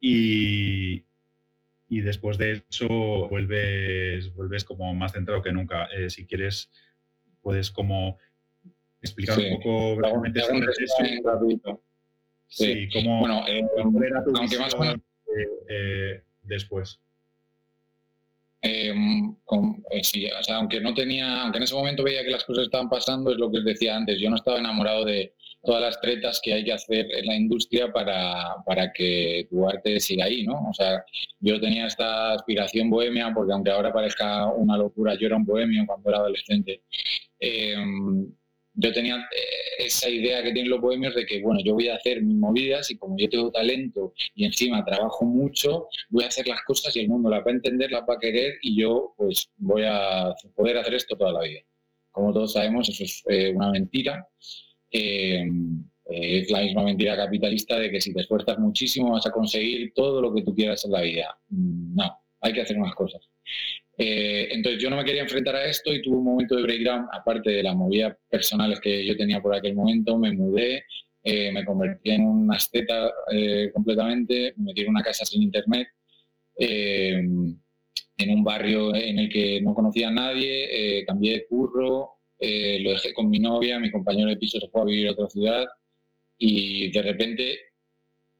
[0.00, 1.04] y,
[1.88, 2.88] y después de eso
[3.28, 5.86] vuelves, vuelves como más centrado que nunca.
[5.86, 6.70] Eh, si quieres,
[7.42, 8.18] puedes como
[9.02, 11.82] explicar un poco brevemente sobre eso.
[12.48, 13.62] Sí, como bueno, eh,
[14.34, 14.74] aunque más
[16.42, 17.00] después.
[18.66, 19.36] Em,
[19.90, 22.64] eh, sí, o sea, aunque no tenía, aunque en ese momento veía que las cosas
[22.64, 26.00] estaban pasando, es lo que os decía antes, yo no estaba enamorado de todas las
[26.00, 30.44] tretas que hay que hacer en la industria para, para que tu arte siga ahí,
[30.44, 30.68] ¿no?
[30.68, 31.04] O sea,
[31.38, 35.84] yo tenía esta aspiración bohemia, porque aunque ahora parezca una locura, yo era un bohemio
[35.86, 36.82] cuando era adolescente.
[37.38, 37.76] Eh,
[38.76, 41.96] yo tenía eh, esa idea que tienen los bohemios de que, bueno, yo voy a
[41.96, 46.46] hacer mis movidas y como yo tengo talento y encima trabajo mucho, voy a hacer
[46.46, 49.14] las cosas y el mundo las va a entender, las va a querer y yo
[49.16, 51.60] pues voy a poder hacer esto toda la vida.
[52.10, 54.28] Como todos sabemos, eso es eh, una mentira.
[54.90, 55.44] Eh,
[56.08, 60.22] es la misma mentira capitalista de que si te esfuerzas muchísimo vas a conseguir todo
[60.22, 61.36] lo que tú quieras en la vida.
[61.48, 63.28] Mm, no, hay que hacer unas cosas.
[63.98, 67.06] Eh, entonces yo no me quería enfrentar a esto y tuve un momento de breakdown,
[67.12, 70.84] aparte de las movidas personales que yo tenía por aquel momento, me mudé,
[71.22, 75.88] eh, me convertí en un asceta eh, completamente, me metí en una casa sin internet,
[76.58, 83.12] en un barrio en el que no conocía a nadie, cambié de curro, lo dejé
[83.12, 85.66] con mi novia, mi compañero de piso se fue a vivir a otra ciudad
[86.38, 87.58] y de repente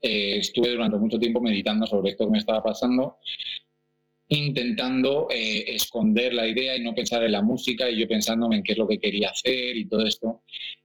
[0.00, 3.18] estuve durante mucho tiempo meditando sobre esto que me estaba pasando
[4.28, 8.62] intentando eh, esconder la idea y no pensar en la música y yo pensándome en
[8.62, 10.42] qué es lo que quería hacer y todo esto.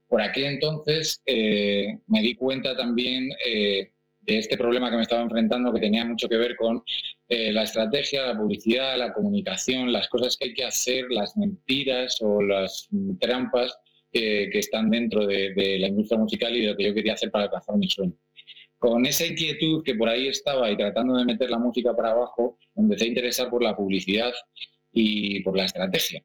[0.07, 5.23] Por aquel entonces eh, me di cuenta también eh, de este problema que me estaba
[5.23, 6.83] enfrentando que tenía mucho que ver con
[7.29, 12.41] la estrategia, la publicidad, la comunicación, las cosas que hay que hacer, las mentiras o
[12.41, 12.89] las
[13.21, 13.73] trampas
[14.11, 17.31] que, están dentro de, de, la industria musical y de lo que yo quería hacer
[17.31, 18.13] para alcanzar mi sueño
[18.81, 22.57] con esa inquietud que por ahí estaba y tratando de meter la música para abajo,
[22.75, 24.33] empecé a interesar por la publicidad
[24.91, 26.23] y por la estrategia.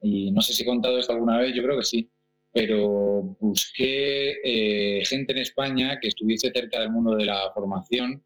[0.00, 2.10] Y no sé si he contado esto alguna vez, yo creo que sí,
[2.50, 8.24] pero busqué eh, gente en España que estuviese cerca del mundo de la formación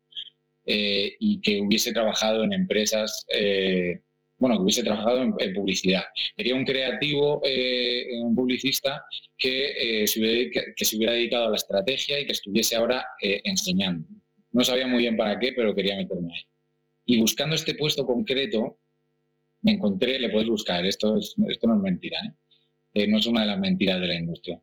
[0.64, 4.00] eh, y que hubiese trabajado en empresas eh,
[4.40, 6.02] bueno, que hubiese trabajado en, publicidad.
[6.34, 9.04] Quería un creativo, eh, un publicista
[9.36, 13.04] que, eh, se hubiera, que, se hubiera dedicado a la estrategia y que estuviese ahora
[13.22, 14.08] eh, enseñando.
[14.52, 16.42] No sabía muy bien para qué, pero quería meterme ahí.
[17.04, 18.78] Y buscando este puesto concreto,
[19.60, 22.18] me encontré, le puedes buscar, esto, esto no es mentira,
[23.08, 24.60] no es una de las mentiras de la industria.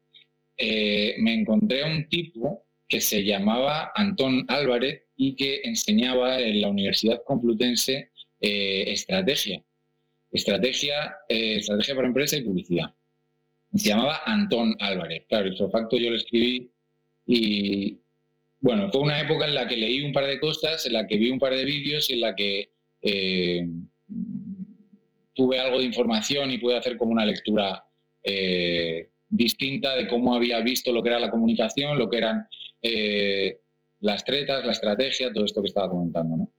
[0.58, 6.70] me encontré a un tipo que se llamaba Antón Álvarez y que enseñaba en la
[6.70, 8.10] Universidad Complutense
[8.40, 9.64] estrategia
[10.32, 12.94] estrategia, eh, estrategia para empresa y publicidad.
[13.76, 15.26] Se llamaba Antón Álvarez.
[15.28, 16.70] Claro, el facto yo lo escribí
[17.26, 17.98] y
[18.60, 21.18] bueno, fue una época en la que leí un par de cosas, en la que
[21.18, 23.68] vi un par de vídeos y en la que eh,
[25.34, 27.86] tuve algo de información y pude hacer como una lectura
[28.24, 32.48] eh, distinta de cómo había visto lo que era la comunicación, lo que eran
[34.00, 36.38] las tretas, la estrategia, todo esto que estaba comentando.
[36.38, 36.52] ¿no?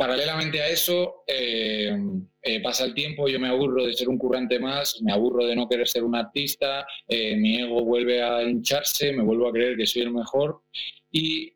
[0.00, 1.94] Paralelamente a eso, eh,
[2.40, 5.54] eh, pasa el tiempo, yo me aburro de ser un currante más, me aburro de
[5.54, 9.76] no querer ser un artista, eh, mi ego vuelve a hincharse, me vuelvo a creer
[9.76, 10.62] que soy el mejor
[11.10, 11.52] y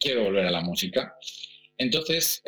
[0.00, 1.14] quiero volver a la música.
[1.76, 2.42] Entonces,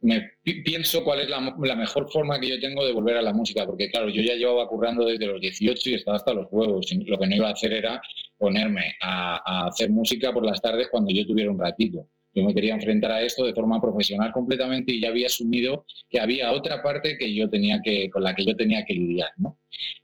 [0.00, 3.64] me pienso cuál es la, mejor forma que yo tengo de volver a la música,
[3.64, 6.86] porque claro, yo ya llevaba currando desde los 18 y estaba hasta los huevos.
[7.06, 8.02] Lo que no iba a hacer era
[8.38, 12.06] ponerme a, hacer música por las tardes cuando yo tuviera un ratito.
[12.34, 16.20] Yo me quería enfrentar a esto de forma profesional completamente y ya había asumido que
[16.20, 19.30] había otra parte que yo tenía que, con la que yo tenía que lidiar.
[19.38, 19.58] ¿no?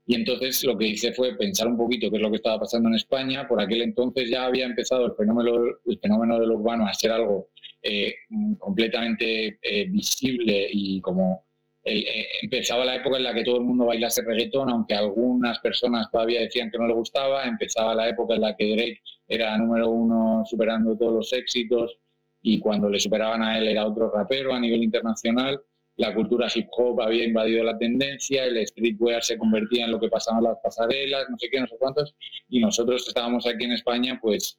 [0.06, 2.88] Y entonces lo que hice fue pensar un poquito qué es lo que estaba pasando
[2.88, 3.46] en España.
[3.46, 5.54] Por aquel entonces ya había empezado el fenómeno,
[5.86, 7.50] el fenómeno del urbano a ser algo
[7.82, 8.14] eh,
[8.58, 11.44] completamente eh, visible y como
[11.84, 16.10] eh, empezaba la época en la que todo el mundo bailase reggaetón, aunque algunas personas
[16.10, 19.90] todavía decían que no le gustaba, empezaba la época en la que Drake era número
[19.90, 21.98] uno superando todos los éxitos
[22.40, 25.60] y cuando le superaban a él era otro rapero a nivel internacional,
[25.96, 30.08] la cultura hip hop había invadido la tendencia, el streetwear se convertía en lo que
[30.08, 32.14] pasaban las pasarelas, no sé qué, no sé cuántos,
[32.48, 34.58] y nosotros estábamos aquí en España pues...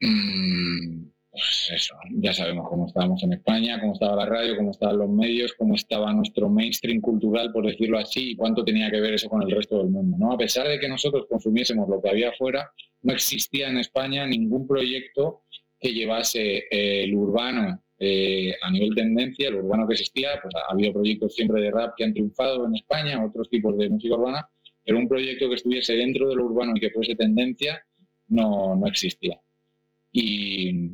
[0.00, 4.98] Mmm, pues eso, ya sabemos cómo estábamos en España, cómo estaba la radio, cómo estaban
[4.98, 9.14] los medios, cómo estaba nuestro mainstream cultural, por decirlo así, y cuánto tenía que ver
[9.14, 10.18] eso con el resto del mundo.
[10.18, 10.32] ¿no?
[10.32, 14.66] A pesar de que nosotros consumiésemos lo que había afuera, no existía en España ningún
[14.68, 15.44] proyecto
[15.80, 20.70] que llevase eh, el urbano eh, a nivel tendencia, el urbano que existía, pues ha
[20.70, 24.46] habido proyectos siempre de rap que han triunfado en España, otros tipos de música urbana,
[24.84, 27.82] pero un proyecto que estuviese dentro del urbano y que fuese tendencia
[28.28, 29.40] no, no existía.
[30.12, 30.90] Y,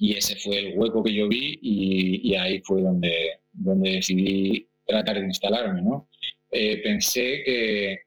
[0.00, 3.12] y ese fue el hueco que yo vi y, ahí fue donde,
[3.52, 6.08] donde decidí tratar de instalarme, ¿no?
[6.50, 7.98] Eh, pensé que,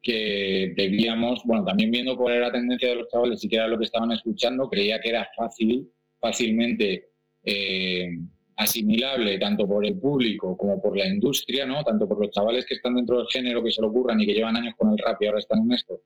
[0.00, 3.68] que debíamos, bueno, también viendo cuál era la tendencia de los chavales y qué era
[3.68, 5.86] lo que estaban escuchando, creía que era fácil,
[6.18, 7.10] fácilmente
[7.44, 8.08] eh,
[8.56, 11.84] asimilable tanto por el público como por la industria, ¿no?
[11.84, 14.32] Tanto por los chavales que están dentro del género, que se lo ocurran y que
[14.32, 16.00] llevan años con el rap y ahora están en esto,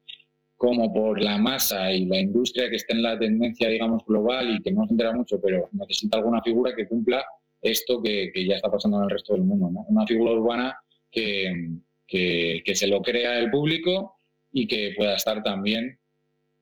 [0.57, 4.63] como por la masa y la industria que está en la tendencia, digamos, global y
[4.63, 7.25] que no se entera mucho, pero necesita alguna figura que cumpla
[7.61, 9.71] esto que, ya está pasando en el resto del mundo.
[9.71, 9.85] ¿no?
[9.89, 10.77] Una figura urbana
[11.11, 14.19] que, que, se lo crea el público
[14.53, 15.99] y que pueda estar también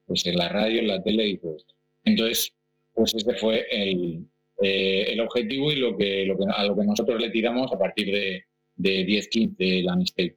[0.06, 1.74] pues, en la radio, en la tele y todo esto.
[2.04, 2.52] Entonces,
[2.92, 4.26] pues ese fue el,
[4.60, 7.78] eh, el objetivo y lo que, lo que, a lo que nosotros le tiramos a
[7.78, 10.36] partir de, de 10-15 la Tape.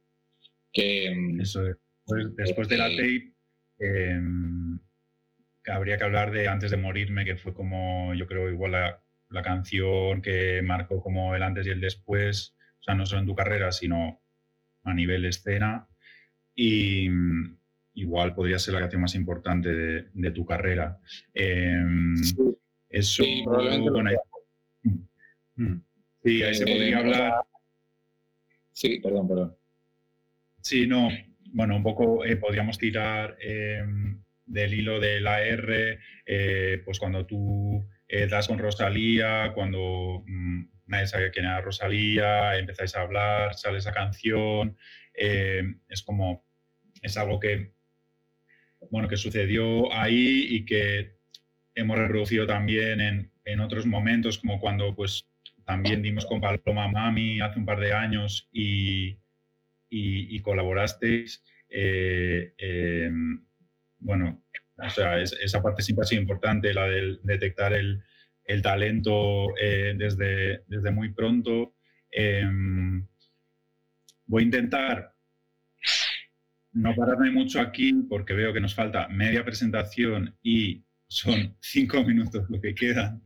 [0.72, 1.76] Que, Eso es.
[2.06, 3.32] Pues después de la tape
[3.78, 4.78] Em,
[5.66, 9.42] habría que hablar de Antes de morirme, que fue como, yo creo, igual la, la,
[9.42, 13.34] canción que marcó como el antes y el después, o sea, no solo en tu
[13.34, 14.20] carrera, sino
[14.84, 15.86] a nivel escena.
[16.54, 17.58] y mm,
[17.94, 19.68] igual podría ser la canción más importante
[20.12, 21.00] de, tu carrera.
[21.34, 22.14] Em,
[22.88, 24.18] eso, sí, probablemente.
[25.56, 25.80] Mm,
[26.22, 27.34] sí, ahí se eh, podría hablar.
[28.72, 29.56] Sí, perdón, perdón.
[30.60, 31.08] Sí, no,
[31.52, 37.26] bueno, un poco eh, podríamos tirar em, del hilo de la R, eh, pues cuando
[37.26, 37.86] tú
[38.30, 43.92] das con Rosalía, cuando mm, nadie sabía quién era Rosalía, empezáis a hablar, sale esa
[43.92, 44.78] canción,
[45.12, 46.46] es como,
[47.02, 47.72] es algo que,
[48.90, 51.18] bueno, que sucedió ahí y que
[51.74, 55.26] hemos reproducido también en, en otros momentos, como cuando pues
[55.64, 59.18] también dimos con Paloma Mami hace un par de años y,
[59.90, 61.44] y, colaborasteis.
[61.68, 63.44] Eh, em,
[63.98, 64.44] bueno,
[64.76, 68.02] o sea, esa parte siempre ha sido importante, la de detectar el,
[68.44, 71.74] el talento eh, desde, desde muy pronto.
[74.26, 75.14] Voy a intentar
[76.72, 82.48] no pararme mucho aquí porque veo que nos falta media presentación y son cinco minutos
[82.48, 83.20] lo que queda.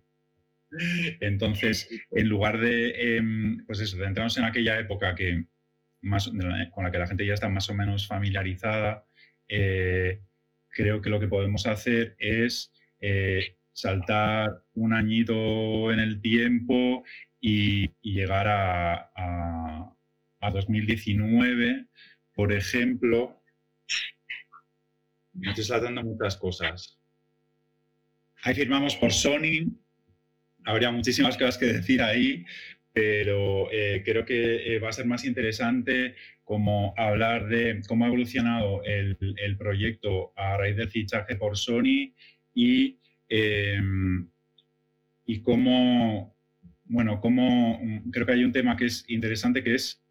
[1.21, 5.45] Entonces, en lugar de, em, pues eso, centrarnos en aquella época que
[6.73, 9.07] con la que la gente ya está más o menos familiarizada,
[9.49, 10.21] eh,
[10.69, 17.05] creo que lo que podemos hacer es eh, saltar un añito en el tiempo
[17.41, 19.11] y, llegar a,
[20.41, 21.87] a, 2019,
[22.35, 23.43] por ejemplo.
[25.35, 26.99] Me estoy saltando muchas cosas.
[28.43, 29.71] Ahí firmamos por Sony,
[30.65, 32.45] habría muchísimas cosas que decir ahí,
[32.93, 36.15] pero eh, creo que eh, va a ser más interesante
[36.45, 39.17] como hablar de cómo ha evolucionado el,
[39.59, 42.13] proyecto a raíz del fichaje por Sony
[42.55, 44.29] y, em,
[45.25, 46.37] y cómo,
[46.85, 47.81] bueno, cómo,
[48.11, 50.03] creo que hay un tema que es interesante que es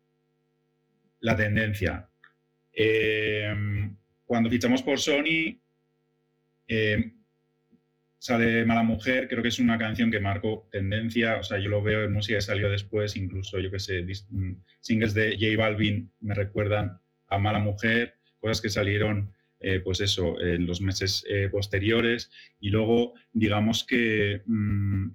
[1.19, 2.09] la tendencia.
[2.73, 5.59] Em, cuando fichamos por Sony,
[6.67, 7.20] em,
[8.21, 11.81] sale Mala Mujer, creo que es una canción que marcó tendencia, o sea, yo lo
[11.81, 16.11] veo en música que salió después, incluso, yo que sé, mm, singles de J Balvin
[16.19, 16.99] me recuerdan
[17.29, 22.69] a Mala Mujer, cosas que salieron, eh, pues eso, en los meses eh, posteriores, y
[22.69, 25.07] luego, digamos que mm,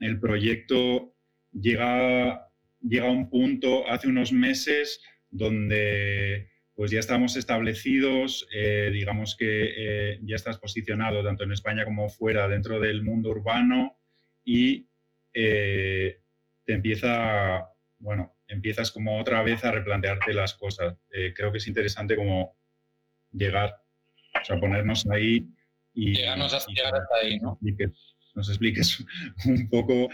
[0.00, 1.14] el proyecto
[1.52, 2.48] llega,
[2.80, 9.72] llega a un punto hace unos meses donde pues ya estamos establecidos, eh, digamos que
[9.76, 13.98] eh, ya estás posicionado tanto en España como fuera dentro del mundo urbano
[14.44, 14.86] y
[15.32, 16.20] eh,
[16.66, 20.98] te empieza, bueno, empiezas como otra vez a replantearte las cosas.
[21.34, 22.54] creo que es interesante como
[23.32, 23.82] llegar,
[24.38, 25.48] o sea, ponernos ahí
[25.94, 26.14] y...
[26.14, 26.70] Llegarnos hasta,
[27.22, 27.58] ahí, ¿no?
[27.62, 27.86] Y que
[28.34, 29.02] nos expliques
[29.46, 30.10] un poco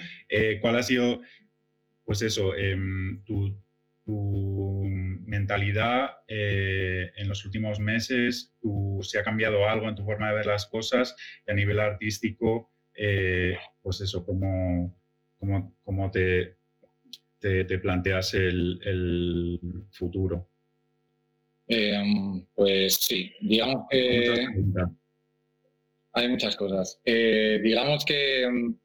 [0.60, 1.22] cuál ha sido,
[2.04, 3.52] pues eso, em, tu
[4.04, 4.81] tu
[5.24, 8.54] mentalidad eh, en los últimos meses,
[9.02, 12.70] si ha cambiado algo en tu forma de ver las cosas y a nivel artístico,
[12.94, 14.94] eh, pues eso, cómo,
[15.38, 16.56] cómo, cómo te,
[17.38, 19.60] te, planteas el, el
[19.90, 20.48] futuro.
[21.68, 24.46] Em, pues sí, digamos que
[26.12, 27.00] hay muchas cosas.
[27.04, 28.76] Eh, digamos que em,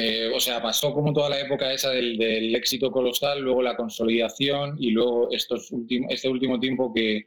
[0.00, 4.76] eh, o sea, pasó como toda la época esa del, éxito colosal, luego la consolidación
[4.78, 5.72] y luego estos
[6.08, 7.26] este último tiempo que,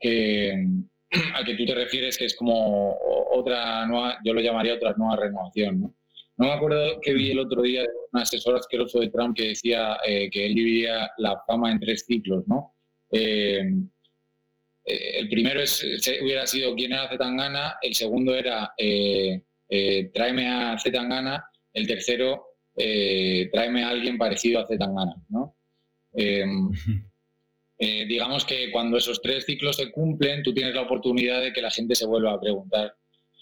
[1.34, 2.96] al que tú te refieres, que es como
[3.32, 5.80] otra nueva, yo lo llamaría otra nueva renovación.
[5.80, 5.94] ¿no?
[6.36, 10.30] me acuerdo que vi el otro día un asesor asqueroso de Trump que decía eh,
[10.30, 12.74] que él dividía la fama en tres ciclos, ¿no?
[13.10, 13.68] Eh,
[14.84, 15.84] el primero es,
[16.22, 18.72] hubiera sido quién era Zetangana, el segundo era
[20.12, 25.56] tráeme a Zetangana el tercero, eh, tráeme a alguien parecido a Zetangana, ¿no?
[26.14, 26.70] Em,
[27.78, 31.62] eh, digamos que cuando esos tres ciclos se cumplen, tú tienes la oportunidad de que
[31.62, 32.94] la gente se vuelva a preguntar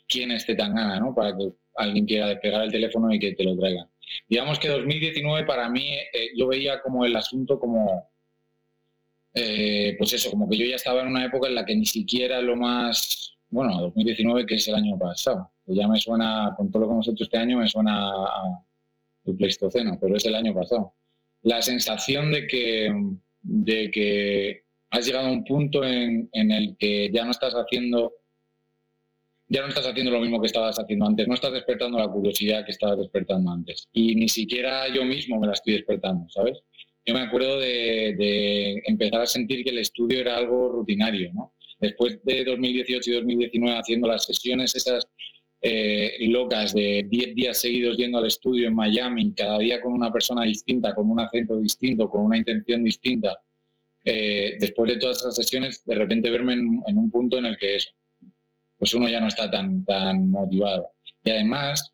[0.08, 1.14] quién es Zetangana, ¿no?
[1.14, 3.88] Para que alguien quiera despegar el teléfono y que te lo traiga.
[4.28, 8.10] Digamos que 2019 para mí, eh, yo veía como el asunto como,
[9.32, 12.40] pues eso, como que yo ya estaba en una época en la que ni siquiera
[12.40, 16.88] lo más, bueno, 2019 que es el año pasado, ya me suena, con todo lo
[16.88, 18.64] que hemos hecho este año, me suena a
[19.26, 20.94] el Pleistoceno, pero es el año pasado.
[21.42, 22.92] La sensación de que,
[23.42, 28.14] de que has llegado a un punto en, el que ya no estás haciendo
[29.52, 32.64] ya no estás haciendo lo mismo que estabas haciendo antes, no estás despertando la curiosidad
[32.64, 33.88] que estabas despertando antes.
[33.92, 36.62] Y ni siquiera yo mismo me la estoy despertando, ¿sabes?
[37.04, 41.52] Yo me acuerdo de, de empezar a sentir que el estudio era algo rutinario, ¿no?
[41.80, 45.08] Después de 2018 y 2019 haciendo las sesiones esas
[45.62, 50.12] eh, locas de 10 días seguidos yendo al estudio en Miami, cada día con una
[50.12, 53.38] persona distinta, con un acento distinto, con una intención distinta,
[54.04, 57.78] eh, después de todas esas sesiones, de repente verme en, un punto en el que
[58.78, 60.92] pues uno ya no está tan, tan motivado.
[61.22, 61.92] Y además,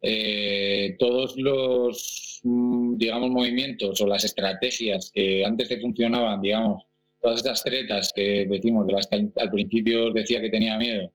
[0.00, 6.84] eh, todos los, mm, digamos, movimientos o las estrategias que antes te funcionaban, digamos,
[7.20, 11.12] todas estas tretas que decimos, de las que al, principio decía que tenía miedo,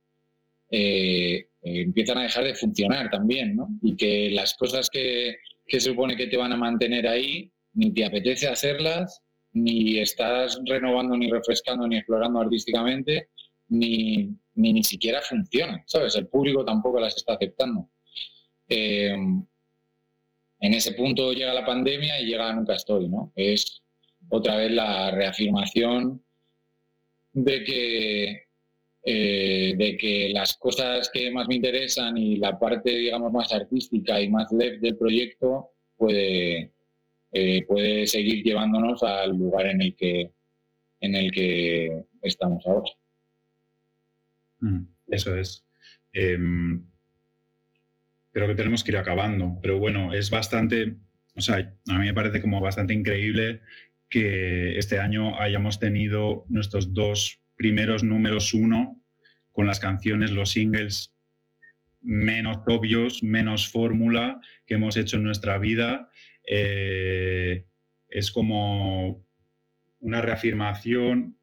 [0.70, 3.70] eh, empiezan a dejar de funcionar también, ¿no?
[3.82, 5.36] Y que las cosas que,
[5.68, 9.22] que se supone que te van a mantener ahí, ni te apetece hacerlas,
[9.54, 13.30] ni estás renovando, ni refrescando, ni explorando artísticamente,
[13.70, 16.16] ni, ni, siquiera funcionan, ¿sabes?
[16.16, 17.90] El público tampoco las está aceptando.
[18.68, 19.16] Eh,
[20.60, 23.32] en ese punto llega la pandemia y llega Nunca Estoy, ¿no?
[23.36, 23.83] Es
[24.36, 26.20] otra vez la reafirmación
[27.34, 28.48] de que,
[29.06, 34.20] eh, de que las cosas que más me interesan y la parte, digamos, más artística
[34.20, 36.72] y más leve del proyecto puede,
[37.32, 40.32] eh, puede seguir llevándonos al lugar en el que,
[41.02, 42.90] en el que estamos ahora.
[44.62, 45.64] Mm, eso es.
[46.12, 46.84] Em,
[48.32, 50.96] creo que tenemos que ir acabando, pero bueno, es bastante,
[51.36, 51.58] o sea,
[51.88, 53.62] a mí me parece como bastante increíble
[54.14, 59.02] que este año hayamos tenido nuestros dos primeros números uno
[59.52, 61.16] con las canciones, los singles
[62.00, 66.12] menos obvios, menos fórmula que hemos hecho en nuestra vida
[66.48, 67.66] eh,
[68.08, 69.26] es como
[70.02, 71.40] una reafirmación,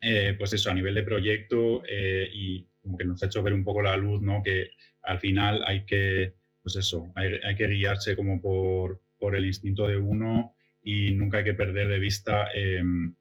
[0.00, 3.52] eh, pues eso, a nivel de proyecto eh, y como que nos ha hecho ver
[3.52, 4.42] un poco la luz, ¿no?
[4.42, 4.70] Que
[5.02, 9.98] al final hay que, pues eso, hay, que guiarse como por, por, el instinto de
[9.98, 10.55] uno
[10.86, 13.12] y nunca hay que perder de vista em,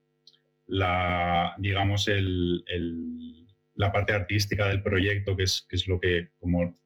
[0.67, 2.63] la, digamos, el,
[3.73, 6.77] la parte artística del proyecto, que es, que es lo que como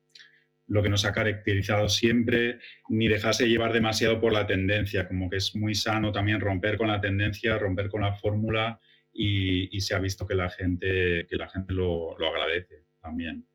[0.68, 5.38] lo que nos ha caracterizado siempre, ni dejarse llevar demasiado por la tendencia, como que
[5.38, 8.80] es muy sano también romper con la tendencia, romper con la fórmula
[9.12, 13.46] y, se ha visto que la gente, que la gente lo, agradece también.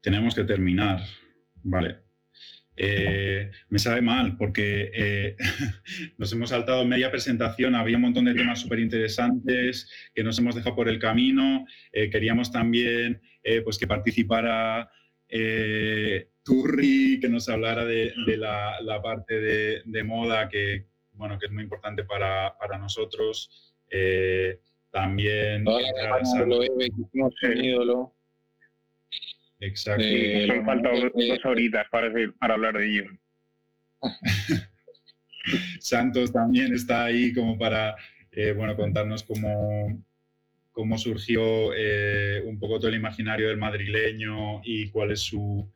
[0.00, 1.02] Tenemos que terminar,
[1.62, 2.09] vale.
[2.82, 5.36] Eh, me sabe mal porque eh,
[6.16, 10.54] nos hemos saltado media presentación, había un montón de temas súper interesantes que nos hemos
[10.54, 11.66] dejado por el camino.
[11.92, 13.20] Eh, queríamos también
[13.64, 14.90] pues que participara
[16.42, 22.04] Turri, que nos hablara de, la, parte de, moda que, bueno, que es muy importante
[22.04, 23.74] para, nosotros.
[24.90, 25.64] También...
[29.60, 30.02] Exacto.
[30.04, 33.04] Eh, han faltado dos horitas para, para hablar de ello.
[35.80, 37.96] Santos también está ahí como para
[38.56, 40.02] bueno, contarnos cómo,
[40.72, 45.70] cómo surgió eh, un poco todo el imaginario del madrileño y cuál es su,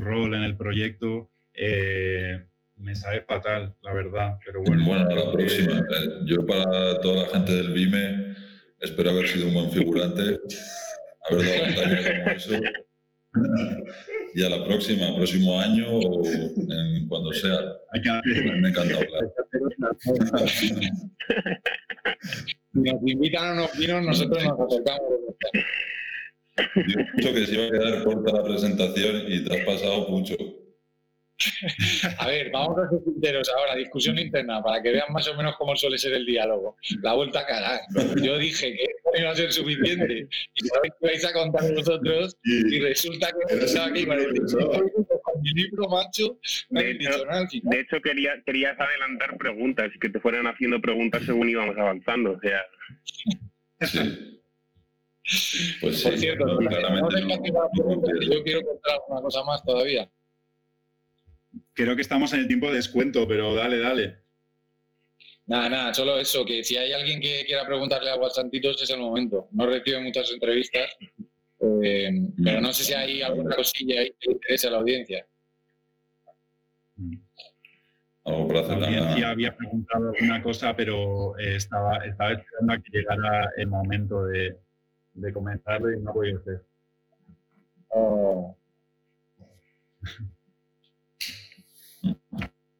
[0.00, 1.30] rol en el proyecto.
[1.52, 2.44] Eh,
[2.76, 4.84] me sabe fatal, la verdad, pero bueno.
[4.84, 5.78] Bueno, a la próxima.
[5.78, 8.36] Eh, yo para toda la gente del BIME
[8.80, 10.22] espero haber sido un buen figurante,
[11.30, 12.50] haber dado como eso.
[14.34, 16.22] Y a la próxima, próximo año o
[17.08, 17.58] cuando sea.
[18.60, 19.32] Me encanta hablar.
[22.72, 25.12] nos invitan a unos vinos, nosotros nos acercamos.
[27.18, 30.36] Yo que se iba a quedar corta la presentación y te has pasado mucho.
[32.18, 35.54] A ver, vamos a ser sinceros ahora, discusión interna, para que vean más o menos
[35.56, 36.76] cómo suele ser el diálogo.
[37.02, 37.80] La vuelta a cagar.
[38.22, 42.36] Yo dije que no iba a ser suficiente y sabéis que vais a contar vosotros
[42.44, 44.32] y resulta que estaba aquí con el
[45.54, 46.38] libro macho.
[46.70, 47.10] De hecho,
[47.62, 52.32] de hecho quería, querías adelantar preguntas y que te fueran haciendo preguntas según íbamos avanzando.
[52.32, 52.64] O sea.
[53.02, 54.32] Sí.
[55.80, 60.08] Pues Por cierto, no, yo quiero contar una cosa más todavía
[61.76, 64.16] creo que estamos en el tiempo de descuento, pero dale, dale.
[65.46, 68.90] Nada, nada, solo eso, que si hay alguien que quiera preguntarle algo a Santitos es
[68.90, 69.46] el momento.
[69.52, 70.96] No recibe muchas entrevistas,
[71.82, 72.10] eh,
[72.42, 75.26] pero no sé si hay alguna cosilla ahí que interese a la audiencia.
[78.24, 83.68] la audiencia había preguntado alguna cosa, pero eh, estaba, estaba esperando a que llegara el
[83.68, 84.56] momento de,
[85.14, 86.64] de comentarlo y no voy a hacer.
[87.88, 88.56] Oh.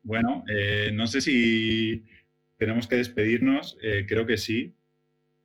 [0.03, 2.05] Bueno, eh, no sé si
[2.57, 4.73] tenemos que despedirnos, eh, creo que sí.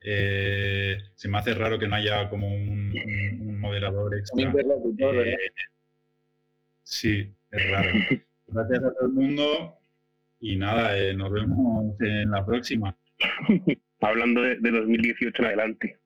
[0.00, 4.52] Eh, se me hace raro que no haya como un, moderador extra.
[6.82, 7.90] sí, es raro.
[8.48, 9.78] Gracias a todo el mundo
[10.40, 12.96] y nada, nos vemos en la próxima.
[14.00, 15.98] Hablando de, de 2018 en adelante.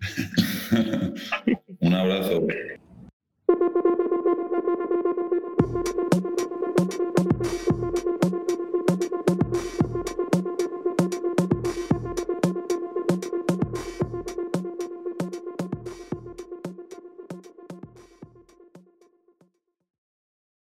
[1.80, 2.46] un abrazo.